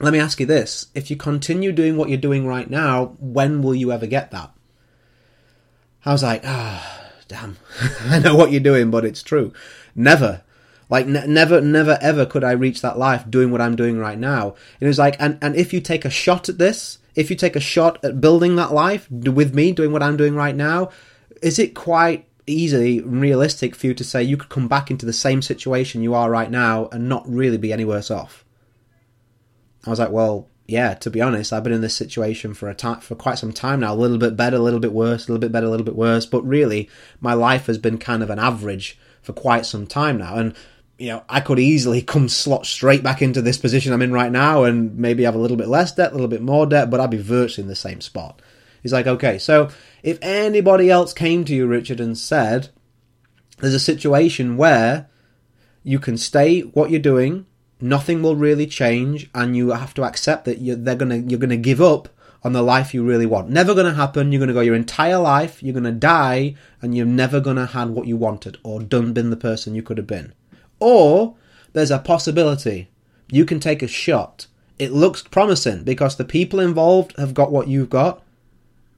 Let 0.00 0.12
me 0.12 0.18
ask 0.18 0.40
you 0.40 0.46
this: 0.46 0.88
If 0.94 1.10
you 1.10 1.16
continue 1.16 1.72
doing 1.72 1.96
what 1.96 2.08
you're 2.08 2.18
doing 2.18 2.46
right 2.46 2.68
now, 2.68 3.16
when 3.18 3.62
will 3.62 3.74
you 3.74 3.92
ever 3.92 4.06
get 4.06 4.30
that? 4.32 4.54
I 6.06 6.12
was 6.12 6.22
like, 6.22 6.42
ah, 6.44 7.00
oh, 7.10 7.20
damn. 7.28 7.56
I 8.08 8.18
know 8.18 8.34
what 8.34 8.50
you're 8.50 8.60
doing, 8.60 8.90
but 8.90 9.04
it's 9.04 9.22
true. 9.22 9.52
Never. 9.94 10.42
Like 10.90 11.06
n- 11.06 11.32
never, 11.32 11.60
never, 11.60 11.98
ever 12.00 12.26
could 12.26 12.44
I 12.44 12.52
reach 12.52 12.82
that 12.82 12.98
life 12.98 13.28
doing 13.28 13.50
what 13.50 13.62
I'm 13.62 13.76
doing 13.76 13.98
right 13.98 14.18
now. 14.18 14.48
And 14.48 14.82
it 14.82 14.86
was 14.86 14.98
like, 14.98 15.16
and 15.18 15.38
and 15.40 15.56
if 15.56 15.72
you 15.72 15.80
take 15.80 16.04
a 16.04 16.10
shot 16.10 16.48
at 16.48 16.58
this, 16.58 16.98
if 17.14 17.30
you 17.30 17.36
take 17.36 17.56
a 17.56 17.60
shot 17.60 18.04
at 18.04 18.20
building 18.20 18.56
that 18.56 18.72
life 18.72 19.10
with 19.10 19.54
me 19.54 19.72
doing 19.72 19.92
what 19.92 20.02
I'm 20.02 20.16
doing 20.16 20.34
right 20.34 20.54
now, 20.54 20.90
is 21.40 21.58
it 21.58 21.74
quite 21.74 22.28
easily 22.46 23.00
realistic 23.00 23.74
for 23.74 23.86
you 23.86 23.94
to 23.94 24.04
say 24.04 24.22
you 24.22 24.36
could 24.36 24.50
come 24.50 24.68
back 24.68 24.90
into 24.90 25.06
the 25.06 25.12
same 25.14 25.40
situation 25.40 26.02
you 26.02 26.14
are 26.14 26.30
right 26.30 26.50
now 26.50 26.88
and 26.92 27.08
not 27.08 27.26
really 27.26 27.56
be 27.56 27.72
any 27.72 27.86
worse 27.86 28.10
off? 28.10 28.43
I 29.86 29.90
was 29.90 29.98
like, 29.98 30.10
well, 30.10 30.48
yeah, 30.66 30.94
to 30.94 31.10
be 31.10 31.20
honest, 31.20 31.52
I've 31.52 31.62
been 31.62 31.72
in 31.72 31.82
this 31.82 31.94
situation 31.94 32.54
for 32.54 32.70
a 32.70 32.74
time 32.74 33.00
for 33.00 33.14
quite 33.14 33.38
some 33.38 33.52
time 33.52 33.80
now. 33.80 33.92
A 33.92 33.96
little 33.96 34.18
bit 34.18 34.36
better, 34.36 34.56
a 34.56 34.60
little 34.60 34.80
bit 34.80 34.92
worse, 34.92 35.28
a 35.28 35.32
little 35.32 35.40
bit 35.40 35.52
better, 35.52 35.66
a 35.66 35.70
little 35.70 35.84
bit 35.84 35.96
worse. 35.96 36.24
But 36.24 36.42
really, 36.42 36.88
my 37.20 37.34
life 37.34 37.66
has 37.66 37.76
been 37.76 37.98
kind 37.98 38.22
of 38.22 38.30
an 38.30 38.38
average 38.38 38.98
for 39.20 39.32
quite 39.32 39.66
some 39.66 39.86
time 39.86 40.18
now. 40.18 40.36
And 40.36 40.54
you 40.96 41.08
know, 41.08 41.24
I 41.28 41.40
could 41.40 41.58
easily 41.58 42.00
come 42.14 42.28
slot 42.28 42.66
straight 42.66 43.02
back 43.02 43.20
into 43.20 43.42
this 43.42 43.58
position 43.58 43.92
I'm 43.92 44.02
in 44.02 44.12
right 44.12 44.32
now, 44.32 44.64
and 44.64 44.96
maybe 44.96 45.24
have 45.24 45.34
a 45.34 45.38
little 45.38 45.56
bit 45.56 45.68
less 45.68 45.92
debt, 45.92 46.12
a 46.12 46.14
little 46.14 46.28
bit 46.28 46.42
more 46.42 46.66
debt, 46.66 46.90
but 46.90 47.00
I'd 47.00 47.10
be 47.10 47.18
virtually 47.18 47.64
in 47.64 47.68
the 47.68 47.76
same 47.76 48.00
spot. 48.00 48.40
He's 48.82 48.92
like, 48.92 49.06
okay, 49.06 49.38
so 49.38 49.70
if 50.02 50.18
anybody 50.20 50.90
else 50.90 51.14
came 51.14 51.44
to 51.46 51.54
you, 51.54 51.66
Richard, 51.66 52.00
and 52.00 52.16
said, 52.18 52.68
there's 53.58 53.74
a 53.74 53.80
situation 53.80 54.56
where 54.56 55.08
you 55.82 55.98
can 55.98 56.18
stay 56.18 56.60
what 56.60 56.90
you're 56.90 57.00
doing 57.00 57.46
nothing 57.80 58.22
will 58.22 58.36
really 58.36 58.66
change, 58.66 59.30
and 59.34 59.56
you 59.56 59.70
have 59.70 59.94
to 59.94 60.04
accept 60.04 60.44
that 60.44 60.60
you're, 60.60 60.76
they're 60.76 60.94
gonna 60.94 61.16
you're 61.16 61.40
gonna 61.40 61.56
give 61.56 61.80
up 61.80 62.08
on 62.42 62.52
the 62.52 62.62
life 62.62 62.92
you 62.92 63.02
really 63.02 63.26
want. 63.26 63.50
Never 63.50 63.74
gonna 63.74 63.94
happen. 63.94 64.30
You're 64.30 64.40
gonna 64.40 64.52
go 64.52 64.60
your 64.60 64.74
entire 64.74 65.18
life. 65.18 65.62
You're 65.62 65.74
gonna 65.74 65.92
die, 65.92 66.54
and 66.82 66.96
you're 66.96 67.06
never 67.06 67.40
gonna 67.40 67.66
had 67.66 67.90
what 67.90 68.06
you 68.06 68.16
wanted 68.16 68.58
or 68.62 68.80
done 68.80 69.12
been 69.12 69.30
the 69.30 69.36
person 69.36 69.74
you 69.74 69.82
could 69.82 69.98
have 69.98 70.06
been. 70.06 70.32
Or 70.80 71.36
there's 71.72 71.90
a 71.90 71.98
possibility 71.98 72.88
you 73.30 73.44
can 73.44 73.60
take 73.60 73.82
a 73.82 73.88
shot. 73.88 74.46
It 74.78 74.92
looks 74.92 75.22
promising 75.22 75.84
because 75.84 76.16
the 76.16 76.24
people 76.24 76.60
involved 76.60 77.16
have 77.16 77.34
got 77.34 77.52
what 77.52 77.68
you've 77.68 77.90
got. 77.90 78.22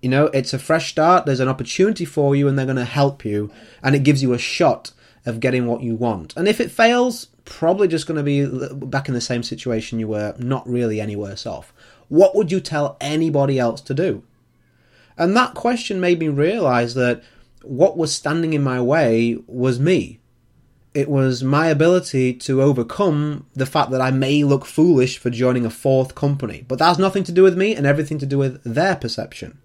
You 0.02 0.10
know, 0.10 0.26
it's 0.26 0.52
a 0.52 0.58
fresh 0.58 0.90
start. 0.90 1.26
There's 1.26 1.40
an 1.40 1.48
opportunity 1.48 2.04
for 2.04 2.36
you, 2.36 2.48
and 2.48 2.58
they're 2.58 2.66
going 2.66 2.76
to 2.76 2.84
help 2.84 3.24
you, 3.24 3.50
and 3.82 3.94
it 3.94 4.04
gives 4.04 4.22
you 4.22 4.32
a 4.32 4.38
shot 4.38 4.92
of 5.24 5.40
getting 5.40 5.66
what 5.66 5.82
you 5.82 5.94
want. 5.94 6.36
And 6.36 6.46
if 6.48 6.60
it 6.60 6.70
fails, 6.70 7.28
probably 7.46 7.88
just 7.88 8.06
going 8.06 8.18
to 8.18 8.22
be 8.22 8.44
back 8.86 9.08
in 9.08 9.14
the 9.14 9.20
same 9.20 9.42
situation 9.42 9.98
you 9.98 10.08
were, 10.08 10.34
not 10.38 10.68
really 10.68 11.00
any 11.00 11.16
worse 11.16 11.46
off. 11.46 11.72
What 12.08 12.36
would 12.36 12.52
you 12.52 12.60
tell 12.60 12.96
anybody 13.00 13.58
else 13.58 13.80
to 13.82 13.94
do? 13.94 14.22
And 15.16 15.34
that 15.36 15.54
question 15.54 15.98
made 15.98 16.18
me 16.18 16.28
realize 16.28 16.94
that 16.94 17.22
what 17.62 17.96
was 17.96 18.14
standing 18.14 18.52
in 18.52 18.62
my 18.62 18.80
way 18.80 19.38
was 19.46 19.80
me. 19.80 20.20
It 20.92 21.08
was 21.08 21.42
my 21.42 21.66
ability 21.68 22.34
to 22.34 22.62
overcome 22.62 23.46
the 23.54 23.66
fact 23.66 23.90
that 23.90 24.00
I 24.00 24.10
may 24.10 24.44
look 24.44 24.64
foolish 24.64 25.18
for 25.18 25.30
joining 25.30 25.66
a 25.66 25.70
fourth 25.70 26.14
company. 26.14 26.64
But 26.66 26.78
that 26.78 26.88
has 26.88 26.98
nothing 26.98 27.24
to 27.24 27.32
do 27.32 27.42
with 27.42 27.56
me 27.56 27.74
and 27.74 27.86
everything 27.86 28.18
to 28.18 28.26
do 28.26 28.38
with 28.38 28.62
their 28.64 28.96
perception. 28.96 29.58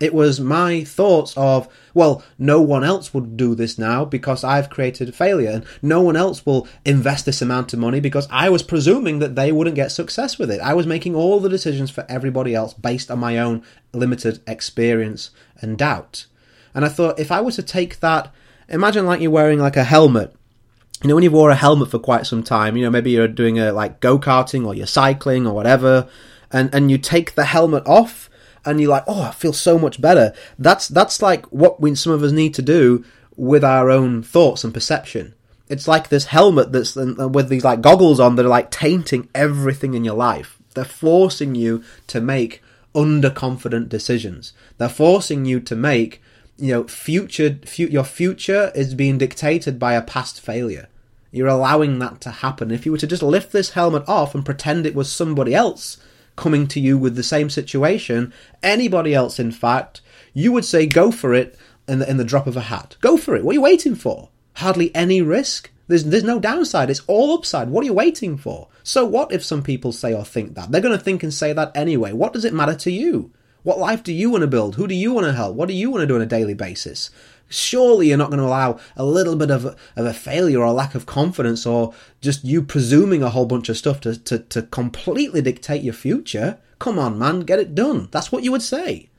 It 0.00 0.14
was 0.14 0.40
my 0.40 0.82
thoughts 0.82 1.34
of, 1.36 1.68
well, 1.92 2.24
no 2.38 2.60
one 2.60 2.82
else 2.82 3.12
would 3.12 3.36
do 3.36 3.54
this 3.54 3.78
now 3.78 4.04
because 4.04 4.42
I've 4.42 4.70
created 4.70 5.14
failure, 5.14 5.50
and 5.50 5.66
no 5.82 6.00
one 6.00 6.16
else 6.16 6.44
will 6.44 6.66
invest 6.84 7.26
this 7.26 7.42
amount 7.42 7.72
of 7.72 7.78
money 7.78 8.00
because 8.00 8.26
I 8.30 8.48
was 8.48 8.62
presuming 8.62 9.18
that 9.18 9.36
they 9.36 9.52
wouldn't 9.52 9.76
get 9.76 9.92
success 9.92 10.38
with 10.38 10.50
it. 10.50 10.60
I 10.60 10.74
was 10.74 10.86
making 10.86 11.14
all 11.14 11.38
the 11.38 11.48
decisions 11.48 11.90
for 11.90 12.06
everybody 12.08 12.54
else 12.54 12.72
based 12.72 13.10
on 13.10 13.18
my 13.18 13.38
own 13.38 13.62
limited 13.92 14.40
experience 14.46 15.30
and 15.60 15.76
doubt. 15.76 16.26
And 16.74 16.84
I 16.84 16.88
thought, 16.88 17.18
if 17.18 17.30
I 17.30 17.40
were 17.40 17.52
to 17.52 17.62
take 17.62 18.00
that, 18.00 18.32
imagine 18.68 19.04
like 19.06 19.20
you're 19.20 19.30
wearing 19.30 19.58
like 19.58 19.76
a 19.76 19.84
helmet 19.84 20.34
you 21.02 21.08
know, 21.08 21.14
when 21.14 21.24
you've 21.24 21.32
wore 21.32 21.50
a 21.50 21.54
helmet 21.54 21.90
for 21.90 21.98
quite 21.98 22.26
some 22.26 22.42
time, 22.42 22.76
you 22.76 22.84
know, 22.84 22.90
maybe 22.90 23.10
you're 23.10 23.28
doing 23.28 23.58
a 23.58 23.72
like 23.72 24.00
go 24.00 24.18
karting 24.18 24.66
or 24.66 24.74
you're 24.74 24.86
cycling 24.86 25.46
or 25.46 25.54
whatever, 25.54 26.08
and 26.50 26.74
and 26.74 26.90
you 26.90 26.98
take 26.98 27.34
the 27.34 27.44
helmet 27.44 27.82
off, 27.86 28.28
and 28.64 28.80
you're 28.80 28.90
like, 28.90 29.04
oh, 29.06 29.22
I 29.22 29.30
feel 29.32 29.52
so 29.52 29.78
much 29.78 30.00
better. 30.00 30.32
That's 30.58 30.88
that's 30.88 31.22
like 31.22 31.46
what 31.46 31.80
we 31.80 31.94
some 31.94 32.12
of 32.12 32.22
us 32.22 32.32
need 32.32 32.54
to 32.54 32.62
do 32.62 33.04
with 33.36 33.64
our 33.64 33.90
own 33.90 34.22
thoughts 34.22 34.64
and 34.64 34.74
perception. 34.74 35.34
It's 35.68 35.88
like 35.88 36.08
this 36.08 36.26
helmet 36.26 36.72
that's 36.72 36.96
uh, 36.96 37.28
with 37.28 37.48
these 37.48 37.64
like 37.64 37.80
goggles 37.80 38.20
on 38.20 38.36
that 38.36 38.46
are 38.46 38.50
like 38.50 38.70
tainting 38.70 39.28
everything 39.34 39.94
in 39.94 40.04
your 40.04 40.14
life. 40.14 40.58
They're 40.74 40.84
forcing 40.84 41.54
you 41.54 41.82
to 42.08 42.20
make 42.20 42.62
underconfident 42.94 43.88
decisions. 43.88 44.52
They're 44.78 44.88
forcing 44.88 45.44
you 45.44 45.60
to 45.60 45.76
make, 45.76 46.20
you 46.58 46.74
know, 46.74 46.84
future, 46.84 47.58
fu- 47.64 47.84
your 47.84 48.04
future 48.04 48.72
is 48.74 48.94
being 48.94 49.18
dictated 49.18 49.78
by 49.78 49.94
a 49.94 50.02
past 50.02 50.40
failure. 50.40 50.88
You're 51.32 51.48
allowing 51.48 52.00
that 52.00 52.20
to 52.22 52.30
happen. 52.30 52.70
If 52.70 52.84
you 52.84 52.92
were 52.92 52.98
to 52.98 53.06
just 53.06 53.22
lift 53.22 53.52
this 53.52 53.70
helmet 53.70 54.08
off 54.08 54.34
and 54.34 54.44
pretend 54.44 54.86
it 54.86 54.94
was 54.94 55.10
somebody 55.10 55.54
else 55.54 55.98
coming 56.40 56.66
to 56.66 56.80
you 56.80 56.96
with 56.96 57.16
the 57.16 57.22
same 57.22 57.50
situation, 57.50 58.32
anybody 58.62 59.14
else, 59.14 59.38
in 59.38 59.52
fact, 59.52 60.00
you 60.32 60.50
would 60.52 60.64
say 60.64 60.86
go 60.86 61.10
for 61.10 61.34
it 61.34 61.54
in 61.86 61.98
the, 61.98 62.10
in 62.10 62.16
the 62.16 62.24
drop 62.24 62.46
of 62.46 62.56
a 62.56 62.62
hat. 62.62 62.96
Go 63.02 63.18
for 63.18 63.36
it. 63.36 63.44
What 63.44 63.52
are 63.52 63.54
you 63.54 63.60
waiting 63.60 63.94
for? 63.94 64.30
Hardly 64.54 64.92
any 64.94 65.20
risk. 65.20 65.70
There's, 65.86 66.04
there's 66.04 66.24
no 66.24 66.40
downside. 66.40 66.88
It's 66.88 67.02
all 67.06 67.34
upside. 67.34 67.68
What 67.68 67.82
are 67.82 67.86
you 67.86 67.92
waiting 67.92 68.38
for? 68.38 68.68
So 68.82 69.04
what 69.04 69.32
if 69.32 69.44
some 69.44 69.62
people 69.62 69.92
say 69.92 70.14
or 70.14 70.24
think 70.24 70.54
that? 70.54 70.70
They're 70.70 70.80
going 70.80 70.96
to 70.96 71.04
think 71.04 71.22
and 71.22 71.34
say 71.34 71.52
that 71.52 71.72
anyway. 71.74 72.12
What 72.12 72.32
does 72.32 72.46
it 72.46 72.54
matter 72.54 72.74
to 72.74 72.90
you? 72.90 73.32
What 73.62 73.78
life 73.78 74.02
do 74.02 74.12
you 74.12 74.30
want 74.30 74.40
to 74.40 74.46
build? 74.46 74.76
Who 74.76 74.86
do 74.86 74.94
you 74.94 75.12
want 75.12 75.26
to 75.26 75.34
help? 75.34 75.54
What 75.54 75.68
do 75.68 75.74
you 75.74 75.90
want 75.90 76.00
to 76.00 76.06
do 76.06 76.14
on 76.14 76.22
a 76.22 76.26
daily 76.26 76.54
basis? 76.54 77.10
Surely 77.50 78.08
you're 78.08 78.16
not 78.16 78.30
going 78.30 78.40
to 78.40 78.46
allow 78.46 78.78
a 78.96 79.04
little 79.04 79.36
bit 79.36 79.50
of 79.50 79.66
of 79.66 79.76
a 80.06 80.14
failure 80.14 80.60
or 80.60 80.66
a 80.66 80.72
lack 80.72 80.94
of 80.94 81.04
confidence 81.04 81.66
or 81.66 81.92
just 82.22 82.44
you 82.44 82.62
presuming 82.62 83.22
a 83.22 83.30
whole 83.30 83.44
bunch 83.44 83.68
of 83.68 83.76
stuff 83.76 84.00
to, 84.00 84.16
to, 84.16 84.38
to 84.38 84.62
completely 84.62 85.42
dictate 85.42 85.82
your 85.82 85.92
future. 85.92 86.58
Come 86.78 86.98
on, 86.98 87.18
man, 87.18 87.40
get 87.40 87.58
it 87.58 87.74
done. 87.74 88.08
That's 88.10 88.32
what 88.32 88.44
you 88.44 88.52
would 88.52 88.62
say. 88.62 89.10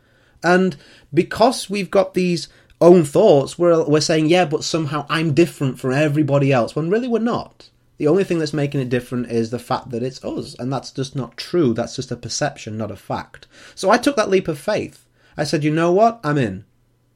And 0.44 0.76
because 1.14 1.70
we've 1.70 1.92
got 1.92 2.14
these 2.14 2.48
own 2.80 3.04
thoughts, 3.04 3.60
we're, 3.60 3.84
we're 3.84 4.02
saying, 4.02 4.28
yeah, 4.28 4.46
but 4.46 4.64
somehow 4.64 5.06
I'm 5.10 5.36
different 5.36 5.80
from 5.80 5.92
everybody 5.92 6.52
else, 6.52 6.76
when 6.76 6.90
really 6.90 7.08
we're 7.08 7.20
not. 7.20 7.70
The 7.98 8.08
only 8.08 8.24
thing 8.24 8.40
that's 8.40 8.54
making 8.54 8.82
it 8.82 8.90
different 8.90 9.30
is 9.32 9.52
the 9.52 9.60
fact 9.60 9.92
that 9.92 10.02
it's 10.02 10.26
us, 10.26 10.56
and 10.58 10.74
that's 10.74 10.92
just 10.92 11.16
not 11.16 11.38
true. 11.38 11.74
That's 11.74 11.96
just 11.96 12.10
a 12.10 12.16
perception, 12.16 12.76
not 12.76 12.90
a 12.90 12.96
fact. 12.96 13.46
So 13.76 13.92
I 13.92 13.98
took 13.98 14.16
that 14.16 14.30
leap 14.30 14.48
of 14.48 14.58
faith. 14.58 15.06
I 15.38 15.44
said, 15.44 15.64
you 15.64 15.70
know 15.70 15.92
what? 15.92 16.20
I'm 16.24 16.40
in. 16.40 16.66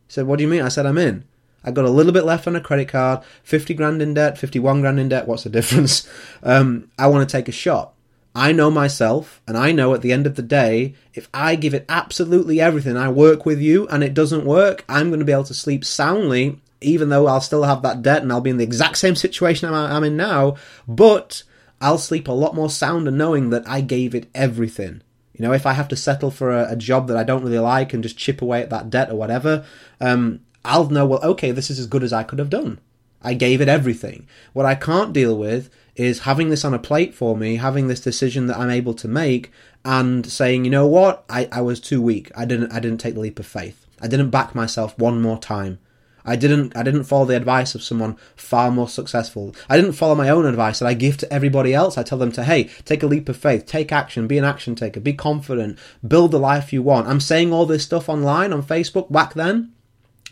He 0.08 0.14
said, 0.14 0.28
what 0.28 0.38
do 0.38 0.44
you 0.44 0.50
mean? 0.50 0.62
I 0.62 0.70
said, 0.70 0.86
I'm 0.86 0.98
in. 0.98 1.26
I 1.64 1.72
got 1.72 1.86
a 1.86 1.90
little 1.90 2.12
bit 2.12 2.26
left 2.26 2.48
on 2.48 2.56
a 2.56 2.62
credit 2.62 2.90
card, 2.90 3.24
50 3.44 3.74
grand 3.74 4.02
in 4.02 4.14
debt, 4.14 4.38
51 4.38 4.82
grand 4.82 5.00
in 5.00 5.10
debt. 5.10 5.28
What's 5.28 5.44
the 5.44 5.50
difference? 5.50 6.08
Um, 6.44 6.92
I 7.00 7.08
want 7.08 7.28
to 7.28 7.32
take 7.38 7.48
a 7.48 7.52
shot. 7.52 7.94
I 8.36 8.52
know 8.52 8.70
myself, 8.70 9.42
and 9.48 9.58
I 9.58 9.72
know 9.72 9.96
at 9.96 10.04
the 10.04 10.12
end 10.12 10.28
of 10.28 10.36
the 10.36 10.44
day, 10.44 10.94
if 11.16 11.28
I 11.34 11.56
give 11.56 11.74
it 11.74 11.86
absolutely 11.90 12.62
everything, 12.62 12.98
I 12.98 13.10
work 13.10 13.48
with 13.48 13.60
you, 13.60 13.88
and 13.88 14.04
it 14.04 14.14
doesn't 14.14 14.46
work, 14.46 14.86
I'm 14.88 15.08
going 15.08 15.22
to 15.22 15.26
be 15.26 15.32
able 15.32 15.46
to 15.46 15.56
sleep 15.56 15.84
soundly, 15.84 16.60
even 16.82 17.10
though 17.10 17.26
I'll 17.26 17.42
still 17.42 17.64
have 17.64 17.82
that 17.82 18.04
debt 18.04 18.22
and 18.22 18.32
I'll 18.32 18.42
be 18.42 18.52
in 18.52 18.58
the 18.58 18.64
exact 18.64 18.98
same 18.98 19.16
situation 19.16 19.74
I'm 19.74 20.04
in 20.04 20.18
now, 20.18 20.58
but 20.88 21.44
I'll 21.82 21.98
sleep 21.98 22.28
a 22.28 22.34
lot 22.34 22.54
more 22.54 22.70
sound 22.70 23.08
and 23.08 23.18
knowing 23.18 23.50
that 23.50 23.68
I 23.68 23.82
gave 23.82 24.14
it 24.14 24.30
everything. 24.36 25.02
You 25.36 25.44
know, 25.44 25.52
if 25.52 25.66
I 25.66 25.74
have 25.74 25.90
to 25.90 25.96
settle 25.98 26.32
for 26.32 26.52
a, 26.52 26.72
a, 26.72 26.76
job 26.78 27.08
that 27.08 27.18
I 27.18 27.24
don't 27.24 27.44
really 27.44 27.60
like 27.60 27.94
and 27.94 28.02
just 28.02 28.18
chip 28.18 28.42
away 28.42 28.62
at 28.62 28.70
that 28.70 28.90
debt 28.90 29.10
or 29.10 29.16
whatever, 29.16 29.66
um, 30.00 30.40
I'll 30.64 30.90
know, 30.90 31.06
well, 31.06 31.24
okay, 31.24 31.52
this 31.52 31.70
is 31.70 31.78
as 31.78 31.88
good 31.88 32.04
as 32.04 32.14
I 32.14 32.24
could 32.24 32.40
have 32.40 32.50
done. 32.50 32.80
I 33.22 33.34
gave 33.34 33.60
it 33.60 33.68
everything. 33.68 34.28
What 34.54 34.66
I 34.66 34.76
can't 34.76 35.12
deal 35.12 35.38
with 35.38 35.70
is 35.96 36.20
having 36.20 36.50
this 36.50 36.64
on 36.64 36.74
a 36.74 36.80
plate 36.80 37.14
for 37.14 37.36
me, 37.36 37.58
having 37.58 37.88
this 37.88 38.00
decision 38.00 38.48
that 38.48 38.58
I'm 38.58 38.70
able 38.70 38.94
to 38.94 39.08
make, 39.08 39.52
and 39.84 40.26
saying, 40.26 40.64
you 40.64 40.72
know 40.72 40.88
what, 40.88 41.26
I, 41.30 41.50
I 41.52 41.62
was 41.62 41.80
too 41.80 42.02
weak. 42.02 42.32
I 42.36 42.46
didn't 42.46 42.72
I 42.72 42.80
didn't 42.80 43.00
take 43.00 43.16
the 43.16 43.20
leap 43.20 43.40
of 43.40 43.46
faith. 43.46 43.86
I 44.02 44.08
didn't 44.08 44.30
back 44.30 44.56
myself 44.56 44.98
one 44.98 45.22
more 45.22 45.38
time. 45.38 45.80
I 46.26 46.36
didn't 46.36 46.76
I 46.76 46.84
didn't 46.84 47.04
follow 47.04 47.26
the 47.26 47.36
advice 47.36 47.76
of 47.76 47.84
someone 47.84 48.18
far 48.36 48.72
more 48.72 48.90
successful. 48.90 49.56
I 49.70 49.78
didn't 49.78 49.94
follow 49.94 50.16
my 50.16 50.30
own 50.30 50.46
advice 50.46 50.80
that 50.80 50.88
I 50.88 50.94
give 50.94 51.18
to 51.18 51.32
everybody 51.32 51.74
else. 51.74 51.98
I 51.98 52.04
tell 52.04 52.18
them 52.18 52.32
to 52.34 52.44
hey, 52.44 52.66
take 52.84 53.04
a 53.04 53.08
leap 53.08 53.30
of 53.30 53.38
faith, 53.38 53.66
take 53.66 53.92
action, 53.92 54.28
be 54.28 54.38
an 54.38 54.44
action 54.44 54.76
taker, 54.76 55.00
be 55.00 55.14
confident, 55.14 55.78
build 56.06 56.32
the 56.32 56.40
life 56.40 56.74
you 56.74 56.82
want. 56.82 57.08
I'm 57.08 57.20
saying 57.20 57.54
all 57.54 57.66
this 57.66 57.84
stuff 57.84 58.10
online 58.10 58.52
on 58.52 58.64
Facebook 58.64 59.12
back 59.12 59.36
then, 59.36 59.74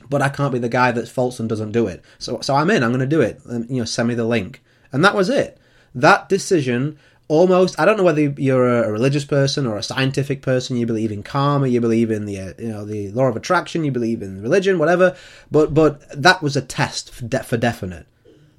but 0.09 0.21
I 0.21 0.29
can't 0.29 0.53
be 0.53 0.59
the 0.59 0.69
guy 0.69 0.91
that's 0.91 1.11
false 1.11 1.39
and 1.39 1.47
doesn't 1.47 1.71
do 1.71 1.87
it. 1.87 2.03
So 2.17 2.41
so 2.41 2.55
I'm 2.55 2.71
in, 2.71 2.83
I'm 2.83 2.91
going 2.91 2.99
to 2.99 3.05
do 3.05 3.21
it. 3.21 3.39
And, 3.45 3.69
you 3.69 3.77
know, 3.77 3.85
send 3.85 4.07
me 4.07 4.15
the 4.15 4.25
link. 4.25 4.61
And 4.91 5.05
that 5.05 5.15
was 5.15 5.29
it. 5.29 5.59
That 5.95 6.27
decision 6.27 6.97
almost 7.33 7.79
i 7.79 7.85
don't 7.85 7.97
know 7.97 8.03
whether 8.03 8.21
you're 8.21 8.83
a 8.83 8.91
religious 8.91 9.25
person 9.25 9.65
or 9.65 9.77
a 9.77 9.83
scientific 9.83 10.41
person 10.41 10.77
you 10.77 10.85
believe 10.85 11.11
in 11.11 11.23
karma 11.23 11.67
you 11.67 11.81
believe 11.81 12.11
in 12.11 12.25
the 12.25 12.39
uh, 12.39 12.53
you 12.57 12.69
know 12.69 12.85
the 12.85 13.11
law 13.11 13.25
of 13.25 13.35
attraction 13.35 13.83
you 13.83 13.91
believe 13.91 14.21
in 14.21 14.41
religion 14.41 14.77
whatever 14.79 15.15
but 15.49 15.73
but 15.73 16.01
that 16.19 16.41
was 16.41 16.55
a 16.55 16.61
test 16.61 17.13
for, 17.13 17.25
de- 17.25 17.43
for 17.43 17.57
definite. 17.57 18.07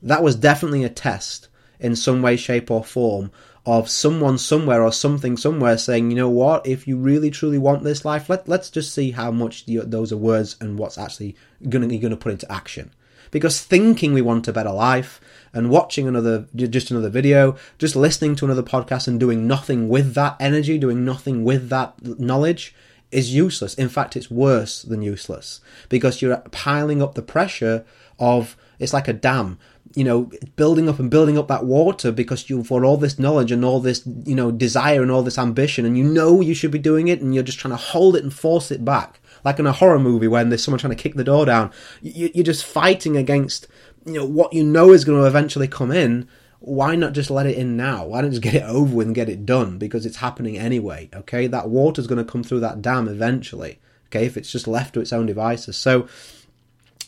That 0.02 0.22
was 0.22 0.36
definitely 0.36 0.84
a 0.84 0.88
test 0.88 1.48
in 1.80 1.96
some 1.96 2.22
way 2.22 2.36
shape 2.36 2.70
or 2.70 2.84
form 2.84 3.30
of 3.66 3.88
someone 3.88 4.36
somewhere 4.36 4.82
or 4.82 4.92
something 4.92 5.36
somewhere 5.36 5.78
saying 5.78 6.10
you 6.10 6.16
know 6.16 6.28
what? 6.28 6.66
If 6.66 6.86
you 6.86 6.96
really 6.96 7.30
truly 7.30 7.58
want 7.58 7.82
this 7.82 8.04
life 8.04 8.28
let, 8.28 8.48
let's 8.48 8.70
just 8.70 8.92
see 8.92 9.12
how 9.12 9.30
much 9.30 9.64
you, 9.66 9.82
those 9.82 10.12
are 10.12 10.16
words 10.16 10.56
and 10.60 10.78
what's 10.78 10.98
actually 10.98 11.36
going 11.68 11.88
to 11.88 11.98
going 11.98 12.10
to 12.10 12.16
put 12.16 12.32
into 12.32 12.50
action. 12.52 12.92
Because 13.30 13.62
thinking 13.62 14.12
we 14.12 14.22
want 14.22 14.46
a 14.46 14.52
better 14.52 14.72
life 14.72 15.20
and 15.54 15.70
watching 15.70 16.06
another 16.06 16.46
just 16.54 16.90
another 16.90 17.08
video, 17.08 17.56
just 17.78 17.96
listening 17.96 18.36
to 18.36 18.44
another 18.44 18.62
podcast 18.62 19.08
and 19.08 19.18
doing 19.18 19.46
nothing 19.46 19.88
with 19.88 20.14
that 20.14 20.36
energy, 20.40 20.76
doing 20.76 21.04
nothing 21.04 21.44
with 21.44 21.68
that 21.70 21.94
knowledge 22.02 22.74
is 23.10 23.32
useless. 23.32 23.74
In 23.74 23.88
fact, 23.88 24.16
it's 24.16 24.30
worse 24.30 24.82
than 24.82 25.00
useless 25.00 25.60
because 25.88 26.20
you're 26.20 26.36
piling 26.50 27.00
up 27.00 27.14
the 27.14 27.22
pressure 27.22 27.84
of 28.18 28.56
it's 28.78 28.92
like 28.92 29.08
a 29.08 29.12
dam 29.12 29.58
you 29.94 30.04
know 30.04 30.30
building 30.56 30.88
up 30.88 30.98
and 30.98 31.10
building 31.10 31.38
up 31.38 31.48
that 31.48 31.64
water 31.64 32.10
because 32.10 32.48
you've 32.50 32.68
got 32.68 32.82
all 32.82 32.96
this 32.96 33.18
knowledge 33.18 33.52
and 33.52 33.64
all 33.64 33.80
this 33.80 34.02
you 34.24 34.34
know 34.34 34.50
desire 34.50 35.02
and 35.02 35.10
all 35.10 35.22
this 35.22 35.38
ambition 35.38 35.84
and 35.84 35.96
you 35.96 36.04
know 36.04 36.40
you 36.40 36.54
should 36.54 36.70
be 36.70 36.78
doing 36.78 37.08
it 37.08 37.20
and 37.20 37.34
you're 37.34 37.44
just 37.44 37.58
trying 37.58 37.72
to 37.72 37.76
hold 37.76 38.16
it 38.16 38.22
and 38.22 38.32
force 38.32 38.70
it 38.70 38.84
back 38.84 39.20
like 39.44 39.58
in 39.58 39.66
a 39.66 39.72
horror 39.72 39.98
movie 39.98 40.28
when 40.28 40.48
there's 40.48 40.64
someone 40.64 40.78
trying 40.78 40.94
to 40.94 41.02
kick 41.02 41.14
the 41.14 41.24
door 41.24 41.46
down 41.46 41.70
you're 42.02 42.44
just 42.44 42.64
fighting 42.64 43.16
against 43.16 43.68
you 44.06 44.14
know 44.14 44.24
what 44.24 44.52
you 44.52 44.64
know 44.64 44.92
is 44.92 45.04
going 45.04 45.20
to 45.20 45.26
eventually 45.26 45.68
come 45.68 45.90
in 45.90 46.28
why 46.60 46.96
not 46.96 47.12
just 47.12 47.30
let 47.30 47.44
it 47.44 47.58
in 47.58 47.76
now? 47.76 48.06
Why 48.06 48.22
not 48.22 48.30
just 48.30 48.40
get 48.40 48.54
it 48.54 48.62
over 48.62 48.96
with 48.96 49.08
and 49.08 49.14
get 49.14 49.28
it 49.28 49.44
done? 49.44 49.76
Because 49.76 50.06
it's 50.06 50.16
happening 50.16 50.56
anyway 50.56 51.10
okay? 51.14 51.46
That 51.46 51.68
water's 51.68 52.06
going 52.06 52.24
to 52.24 52.30
come 52.30 52.42
through 52.42 52.60
that 52.60 52.82
dam 52.82 53.08
eventually 53.08 53.80
okay? 54.08 54.26
If 54.26 54.36
it's 54.36 54.50
just 54.50 54.68
left 54.68 54.94
to 54.94 55.00
its 55.00 55.12
own 55.12 55.26
devices. 55.26 55.76
So 55.76 56.08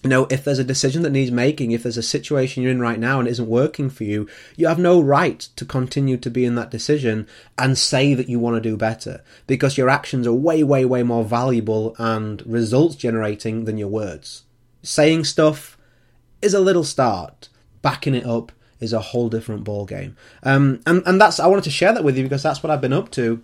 you 0.02 0.10
know, 0.10 0.26
if 0.30 0.44
there's 0.44 0.60
a 0.60 0.64
decision 0.64 1.02
that 1.02 1.10
needs 1.10 1.32
making, 1.32 1.72
if 1.72 1.82
there's 1.82 1.96
a 1.96 2.02
situation 2.02 2.62
you're 2.62 2.70
in 2.70 2.80
right 2.80 2.98
now 2.98 3.18
and 3.18 3.26
it 3.26 3.32
isn't 3.32 3.48
working 3.48 3.90
for 3.90 4.04
you, 4.04 4.28
you 4.54 4.68
have 4.68 4.78
no 4.78 5.00
right 5.00 5.40
to 5.56 5.64
continue 5.64 6.16
to 6.18 6.30
be 6.30 6.44
in 6.44 6.54
that 6.54 6.70
decision 6.70 7.26
and 7.58 7.76
say 7.76 8.14
that 8.14 8.28
you 8.28 8.38
want 8.38 8.54
to 8.54 8.60
do 8.60 8.76
better 8.76 9.24
because 9.48 9.76
your 9.76 9.88
actions 9.88 10.26
are 10.26 10.32
way, 10.32 10.62
way, 10.62 10.84
way 10.84 11.02
more 11.02 11.24
valuable 11.24 11.96
and 11.98 12.46
results 12.46 12.94
generating 12.94 13.64
than 13.64 13.78
your 13.78 13.88
words. 13.88 14.44
Saying 14.82 15.24
stuff 15.24 15.75
is 16.46 16.54
a 16.54 16.60
little 16.60 16.84
start. 16.84 17.48
Backing 17.82 18.14
it 18.14 18.24
up 18.24 18.52
is 18.80 18.92
a 18.92 19.00
whole 19.00 19.28
different 19.28 19.64
ball 19.64 19.84
game. 19.84 20.16
Um, 20.42 20.80
and 20.86 21.02
and 21.06 21.20
that's 21.20 21.38
I 21.40 21.46
wanted 21.46 21.64
to 21.64 21.70
share 21.70 21.92
that 21.92 22.04
with 22.04 22.16
you 22.16 22.22
because 22.22 22.42
that's 22.42 22.62
what 22.62 22.70
I've 22.70 22.80
been 22.80 22.92
up 22.92 23.10
to 23.12 23.42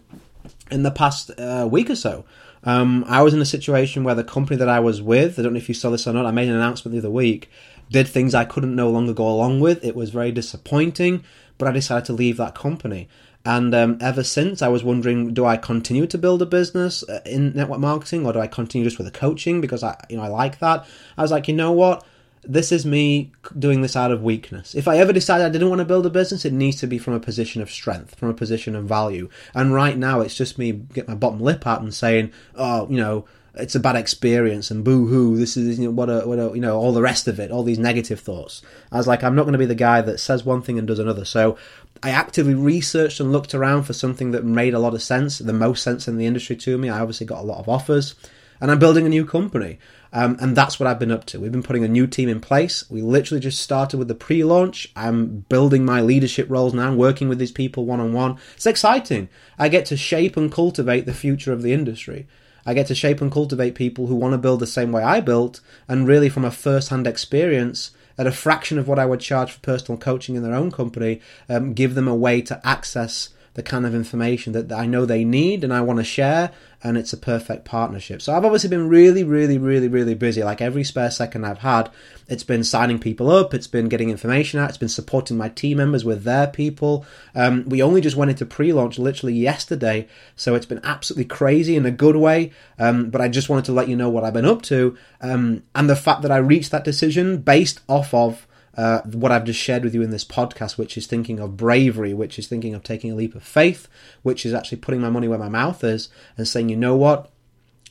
in 0.71 0.82
the 0.82 0.90
past 0.90 1.30
uh, 1.38 1.68
week 1.71 1.90
or 1.90 1.97
so. 1.97 2.25
Um, 2.64 3.04
I 3.09 3.23
was 3.23 3.35
in 3.35 3.40
a 3.40 3.44
situation 3.44 4.04
where 4.04 4.14
the 4.14 4.25
company 4.25 4.56
that 4.56 4.68
I 4.68 4.80
was 4.80 5.02
with, 5.02 5.38
I 5.38 5.42
don't 5.42 5.52
know 5.52 5.59
if 5.59 5.68
you 5.68 5.75
saw 5.75 5.90
this 5.90 6.06
or 6.06 6.12
not, 6.12 6.26
I 6.26 6.30
made 6.30 6.49
an 6.49 6.54
announcement 6.54 6.92
the 6.92 7.00
other 7.00 7.11
week, 7.11 7.50
did 7.90 8.06
things 8.06 8.35
I 8.35 8.44
couldn't 8.44 8.76
no 8.76 8.88
longer 8.88 9.12
go 9.12 9.28
along 9.28 9.61
with. 9.61 9.85
It 9.85 9.97
was 9.97 10.11
very 10.11 10.30
disappointing, 10.30 11.25
but 11.59 11.66
I 11.66 11.73
decided 11.73 12.04
to 12.06 12.12
leave 12.12 12.37
that 12.37 12.54
company. 12.54 13.09
And 13.44 13.75
um, 13.75 13.99
ever 14.00 14.23
since, 14.23 14.62
I 14.62 14.68
was 14.68 14.85
wondering: 14.85 15.35
Do 15.35 15.44
I 15.44 15.56
continue 15.56 16.06
to 16.06 16.18
build 16.18 16.42
a 16.42 16.47
business 16.47 17.02
uh, 17.09 17.21
in 17.26 17.52
network 17.54 17.80
marketing, 17.80 18.25
or 18.25 18.32
do 18.32 18.38
I 18.38 18.47
continue 18.47 18.85
just 18.85 18.99
with 18.99 19.12
the 19.12 19.18
coaching 19.18 19.61
because 19.61 19.82
I, 19.82 19.97
you 20.09 20.16
know, 20.16 20.23
I 20.23 20.28
like 20.28 20.61
that? 20.61 20.87
I 21.18 21.23
was 21.23 21.32
like, 21.32 21.49
you 21.49 21.54
know 21.54 21.73
what? 21.73 22.06
This 22.44 22.72
is 22.72 22.84
me 22.84 23.30
doing 23.58 23.82
this 23.82 23.96
out 23.96 24.11
of 24.11 24.22
weakness. 24.22 24.75
If 24.75 24.88
I 24.88 24.99
ever 24.99 25.12
decide 25.12 25.42
I 25.42 25.49
didn't 25.49 25.68
want 25.68 25.78
to 25.78 25.84
build 25.84 26.06
a 26.06 26.11
business, 26.11 26.44
it 26.44 26.52
needs 26.52 26.78
to 26.80 26.87
be 26.87 26.99
from 26.99 27.14
a 27.14 27.20
position 27.20 27.62
of 27.62 27.70
strength, 27.70 28.16
from 28.16 28.28
a 28.28 28.34
position 28.34 28.75
of 28.75 28.84
value. 28.84 29.28
And 29.54 29.72
right 29.72 29.96
now, 29.96 30.20
it's 30.20 30.34
just 30.34 30.58
me 30.58 30.72
get 30.72 31.08
my 31.08 31.14
bottom 31.14 31.40
lip 31.40 31.66
out 31.66 31.82
and 31.82 31.94
saying, 31.94 32.32
"Oh, 32.56 32.88
you 32.90 32.96
know, 32.96 33.26
it's 33.54 33.75
a 33.75 33.80
bad 33.80 33.96
experience 33.96 34.70
and 34.70 34.82
boo 34.82 35.06
hoo. 35.06 35.37
This 35.37 35.56
is 35.56 35.78
you 35.78 35.87
know, 35.87 35.92
what 35.92 36.08
a 36.08 36.26
what 36.26 36.38
a 36.38 36.50
you 36.54 36.61
know 36.61 36.78
all 36.78 36.92
the 36.92 37.02
rest 37.02 37.28
of 37.28 37.38
it, 37.38 37.52
all 37.52 37.62
these 37.62 37.78
negative 37.78 38.18
thoughts." 38.18 38.61
I 38.90 38.96
was 38.96 39.06
like, 39.06 39.22
I'm 39.22 39.37
not 39.37 39.44
going 39.44 39.52
to 39.52 39.58
be 39.58 39.66
the 39.66 39.75
guy 39.76 40.00
that 40.02 40.18
says 40.18 40.44
one 40.44 40.62
thing 40.62 40.78
and 40.78 40.88
does 40.88 40.99
another. 40.99 41.25
So 41.25 41.56
I 42.02 42.11
actively 42.11 42.54
researched 42.54 43.20
and 43.20 43.30
looked 43.30 43.54
around 43.54 43.84
for 43.84 43.92
something 43.92 44.32
that 44.32 44.44
made 44.44 44.75
a 44.75 44.80
lot 44.80 44.94
of 44.94 45.02
sense, 45.02 45.38
the 45.38 45.52
most 45.52 45.82
sense 45.82 46.08
in 46.08 46.16
the 46.16 46.26
industry 46.26 46.56
to 46.56 46.76
me. 46.76 46.88
I 46.88 46.99
obviously 46.99 47.26
got 47.26 47.40
a 47.40 47.46
lot 47.46 47.61
of 47.61 47.68
offers, 47.68 48.16
and 48.62 48.71
I'm 48.71 48.78
building 48.78 49.04
a 49.04 49.11
new 49.11 49.26
company. 49.26 49.81
Um, 50.12 50.37
and 50.40 50.54
that's 50.54 50.78
what 50.78 50.87
I've 50.87 51.00
been 51.00 51.11
up 51.11 51.25
to. 51.26 51.40
We've 51.40 51.50
been 51.50 51.64
putting 51.64 51.85
a 51.85 51.88
new 51.88 52.07
team 52.07 52.28
in 52.28 52.40
place. 52.40 52.88
We 52.88 53.02
literally 53.02 53.40
just 53.40 53.61
started 53.61 53.97
with 53.99 54.07
the 54.07 54.14
pre 54.14 54.45
launch. 54.45 54.88
I'm 54.95 55.40
building 55.49 55.85
my 55.85 56.00
leadership 56.00 56.49
roles 56.49 56.73
now, 56.73 56.87
I'm 56.87 56.97
working 56.97 57.28
with 57.28 57.38
these 57.38 57.50
people 57.50 57.85
one 57.87 57.99
on 57.99 58.12
one. 58.12 58.38
It's 58.54 58.66
exciting. 58.66 59.28
I 59.59 59.69
get 59.69 59.85
to 59.87 59.97
shape 59.97 60.37
and 60.37 60.52
cultivate 60.52 61.07
the 61.07 61.12
future 61.12 61.52
of 61.52 61.62
the 61.62 61.73
industry. 61.73 62.28
I 62.64 62.73
get 62.73 62.87
to 62.87 62.95
shape 62.95 63.21
and 63.21 63.33
cultivate 63.33 63.75
people 63.75 64.07
who 64.07 64.14
want 64.14 64.33
to 64.33 64.38
build 64.38 64.61
the 64.61 64.66
same 64.69 64.92
way 64.92 65.02
I 65.02 65.21
built, 65.21 65.61
and 65.88 66.07
really 66.07 66.28
from 66.28 66.45
a 66.45 66.52
first 66.52 66.90
hand 66.90 67.09
experience, 67.09 67.90
at 68.16 68.28
a 68.28 68.33
fraction 68.33 68.78
of 68.78 68.87
what 68.87 69.00
I 69.00 69.07
would 69.07 69.19
charge 69.19 69.50
for 69.50 69.61
personal 69.61 69.99
coaching 69.99 70.37
in 70.37 70.45
their 70.45 70.54
own 70.54 70.71
company, 70.71 71.21
um, 71.49 71.73
give 71.73 71.97
them 71.97 72.07
a 72.07 72.14
way 72.14 72.40
to 72.42 72.64
access 72.64 73.31
the 73.54 73.62
kind 73.62 73.85
of 73.85 73.95
information 73.95 74.52
that 74.52 74.73
I 74.73 74.87
know 74.87 75.04
they 75.04 75.25
need 75.25 75.62
and 75.64 75.73
I 75.73 75.81
want 75.81 75.99
to 75.99 76.04
share, 76.04 76.50
and 76.85 76.99
it's 76.99 77.12
a 77.12 77.17
perfect 77.17 77.65
partnership. 77.65 78.21
So 78.21 78.35
I've 78.35 78.45
obviously 78.45 78.71
been 78.71 78.89
really, 78.89 79.23
really, 79.23 79.59
really, 79.59 79.89
really 79.89 80.15
busy. 80.15 80.43
Like 80.43 80.61
every 80.61 80.83
spare 80.83 81.11
second 81.11 81.45
I've 81.45 81.59
had, 81.59 81.91
it's 82.29 82.43
been 82.43 82.65
signing 82.65 82.99
people 82.99 83.31
up, 83.31 83.55
it's 83.55 83.67
been 83.67 83.89
getting 83.89 84.11
information 84.11 84.59
out, 84.59 84.69
it's 84.69 84.79
been 84.79 84.89
supporting 84.89 85.37
my 85.37 85.49
team 85.49 85.79
members 85.79 86.05
with 86.05 86.25
their 86.25 86.47
people. 86.49 87.07
Um, 87.35 87.65
we 87.69 87.83
only 87.83 88.01
just 88.01 88.17
went 88.17 88.31
into 88.31 88.47
pre 88.47 88.73
launch 88.73 88.99
literally 88.99 89.35
yesterday, 89.35 90.09
so 90.35 90.55
it's 90.55 90.67
been 90.67 90.81
absolutely 90.83 91.27
crazy 91.27 91.77
in 91.77 91.87
a 91.87 91.91
good 91.91 92.17
way. 92.17 92.53
Um, 92.79 93.11
but 93.11 93.21
I 93.21 93.29
just 93.29 93.49
wanted 93.49 93.67
to 93.67 93.73
let 93.73 93.89
you 93.89 93.97
know 93.97 94.11
what 94.11 94.25
I've 94.25 94.33
been 94.33 94.45
up 94.45 94.62
to 94.62 94.97
um, 95.21 95.62
and 95.75 95.89
the 95.89 95.97
fact 95.97 96.23
that 96.23 96.33
I 96.33 96.39
reached 96.39 96.73
that 96.73 96.85
decision 96.85 97.39
based 97.39 97.81
off 97.89 98.12
of 98.12 98.47
uh, 98.76 99.00
what 99.02 99.33
I've 99.33 99.45
just 99.45 99.61
shared 99.61 99.85
with 99.85 99.95
you 99.95 100.02
in 100.02 100.11
this 100.11 100.25
podcast, 100.25 100.79
which 100.79 100.97
is 100.97 101.07
thinking 101.07 101.38
of 101.38 101.57
bravery, 101.57 102.14
which 102.14 102.38
is 102.38 102.47
thinking 102.47 102.75
of 102.75 102.83
taking 102.83 103.11
a 103.11 103.14
leap 103.14 103.35
of 103.35 103.43
faith, 103.43 103.88
which 104.23 104.47
is 104.47 104.55
actually 104.55 104.79
putting 104.79 105.00
my 105.00 105.11
money 105.11 105.29
where 105.29 105.38
my 105.38 105.49
mouth 105.49 105.85
is 105.85 106.09
and 106.37 106.49
saying, 106.49 106.69
you 106.69 106.76
know 106.76 106.97
what, 106.97 107.31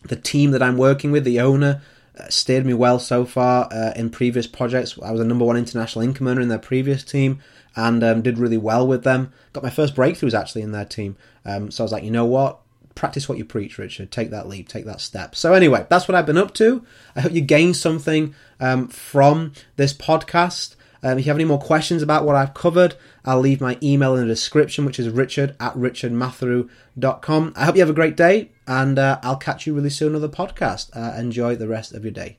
the 0.04 0.16
team 0.16 0.52
that 0.52 0.64
I'm 0.64 0.78
working 0.78 1.12
with, 1.12 1.24
the 1.24 1.40
owner, 1.40 1.82
uh, 2.18 2.28
steered 2.30 2.66
me 2.66 2.74
well 2.74 3.00
so 3.00 3.26
far 3.26 3.70
uh, 3.72 3.94
in 3.96 4.10
previous 4.10 4.48
projects. 4.48 4.98
I 5.02 5.12
was 5.12 5.22
a 5.22 5.26
number 5.26 5.46
one 5.46 5.58
international 5.58 6.04
income 6.04 6.28
earner 6.28 6.42
in 6.42 6.50
their 6.50 6.60
previous 6.60 7.04
team 7.04 7.42
and 7.76 8.04
um, 8.04 8.22
did 8.22 8.38
really 8.38 8.58
well 8.58 8.88
with 8.88 9.04
them. 9.04 9.32
Got 9.54 9.64
my 9.64 9.70
first 9.70 9.96
breakthroughs 9.96 10.38
actually 10.38 10.64
in 10.64 10.72
their 10.72 10.86
team. 10.86 11.16
Um, 11.46 11.72
so 11.72 11.84
I 11.84 11.86
was 11.86 11.92
like, 11.92 12.04
you 12.04 12.12
know 12.12 12.26
what? 12.26 12.60
Practice 12.96 13.28
what 13.30 13.38
you 13.38 13.46
preach, 13.46 13.78
Richard. 13.78 14.12
Take 14.12 14.30
that 14.32 14.48
leap, 14.48 14.68
take 14.68 14.86
that 14.86 15.02
step. 15.02 15.36
So, 15.36 15.54
anyway, 15.54 15.86
that's 15.90 16.08
what 16.08 16.16
I've 16.16 16.26
been 16.26 16.38
up 16.38 16.54
to. 16.56 16.86
I 17.16 17.22
hope 17.22 17.32
you 17.32 17.42
gained 17.42 17.78
something 17.78 18.36
um, 18.60 18.88
from 18.88 19.54
this 19.76 19.94
podcast. 19.94 20.76
Um, 21.04 21.18
if 21.18 21.26
you 21.26 21.30
have 21.32 21.38
any 21.38 21.46
more 21.46 21.60
questions 21.60 22.04
about 22.04 22.26
what 22.26 22.36
I've 22.36 22.54
covered, 22.54 22.96
I'll 23.26 23.40
leave 23.40 23.62
my 23.62 23.78
email 23.82 24.16
in 24.16 24.22
the 24.22 24.28
description, 24.28 24.86
which 24.86 25.00
is 25.00 25.10
richard 25.10 25.56
at 25.60 25.74
richardmatharoo.com. 25.74 27.54
I 27.56 27.66
hope 27.66 27.76
you 27.76 27.82
have 27.82 27.90
a 27.90 27.94
great 27.94 28.16
day, 28.16 28.52
and 28.68 29.00
uh, 29.00 29.20
I'll 29.24 29.38
catch 29.38 29.66
you 29.66 29.74
really 29.74 29.90
soon 29.90 30.14
on 30.16 30.22
the 30.22 30.30
podcast. 30.30 30.96
Uh, 30.96 31.18
enjoy 31.20 31.56
the 31.56 31.68
rest 31.68 31.94
of 31.94 32.04
your 32.04 32.12
day. 32.12 32.38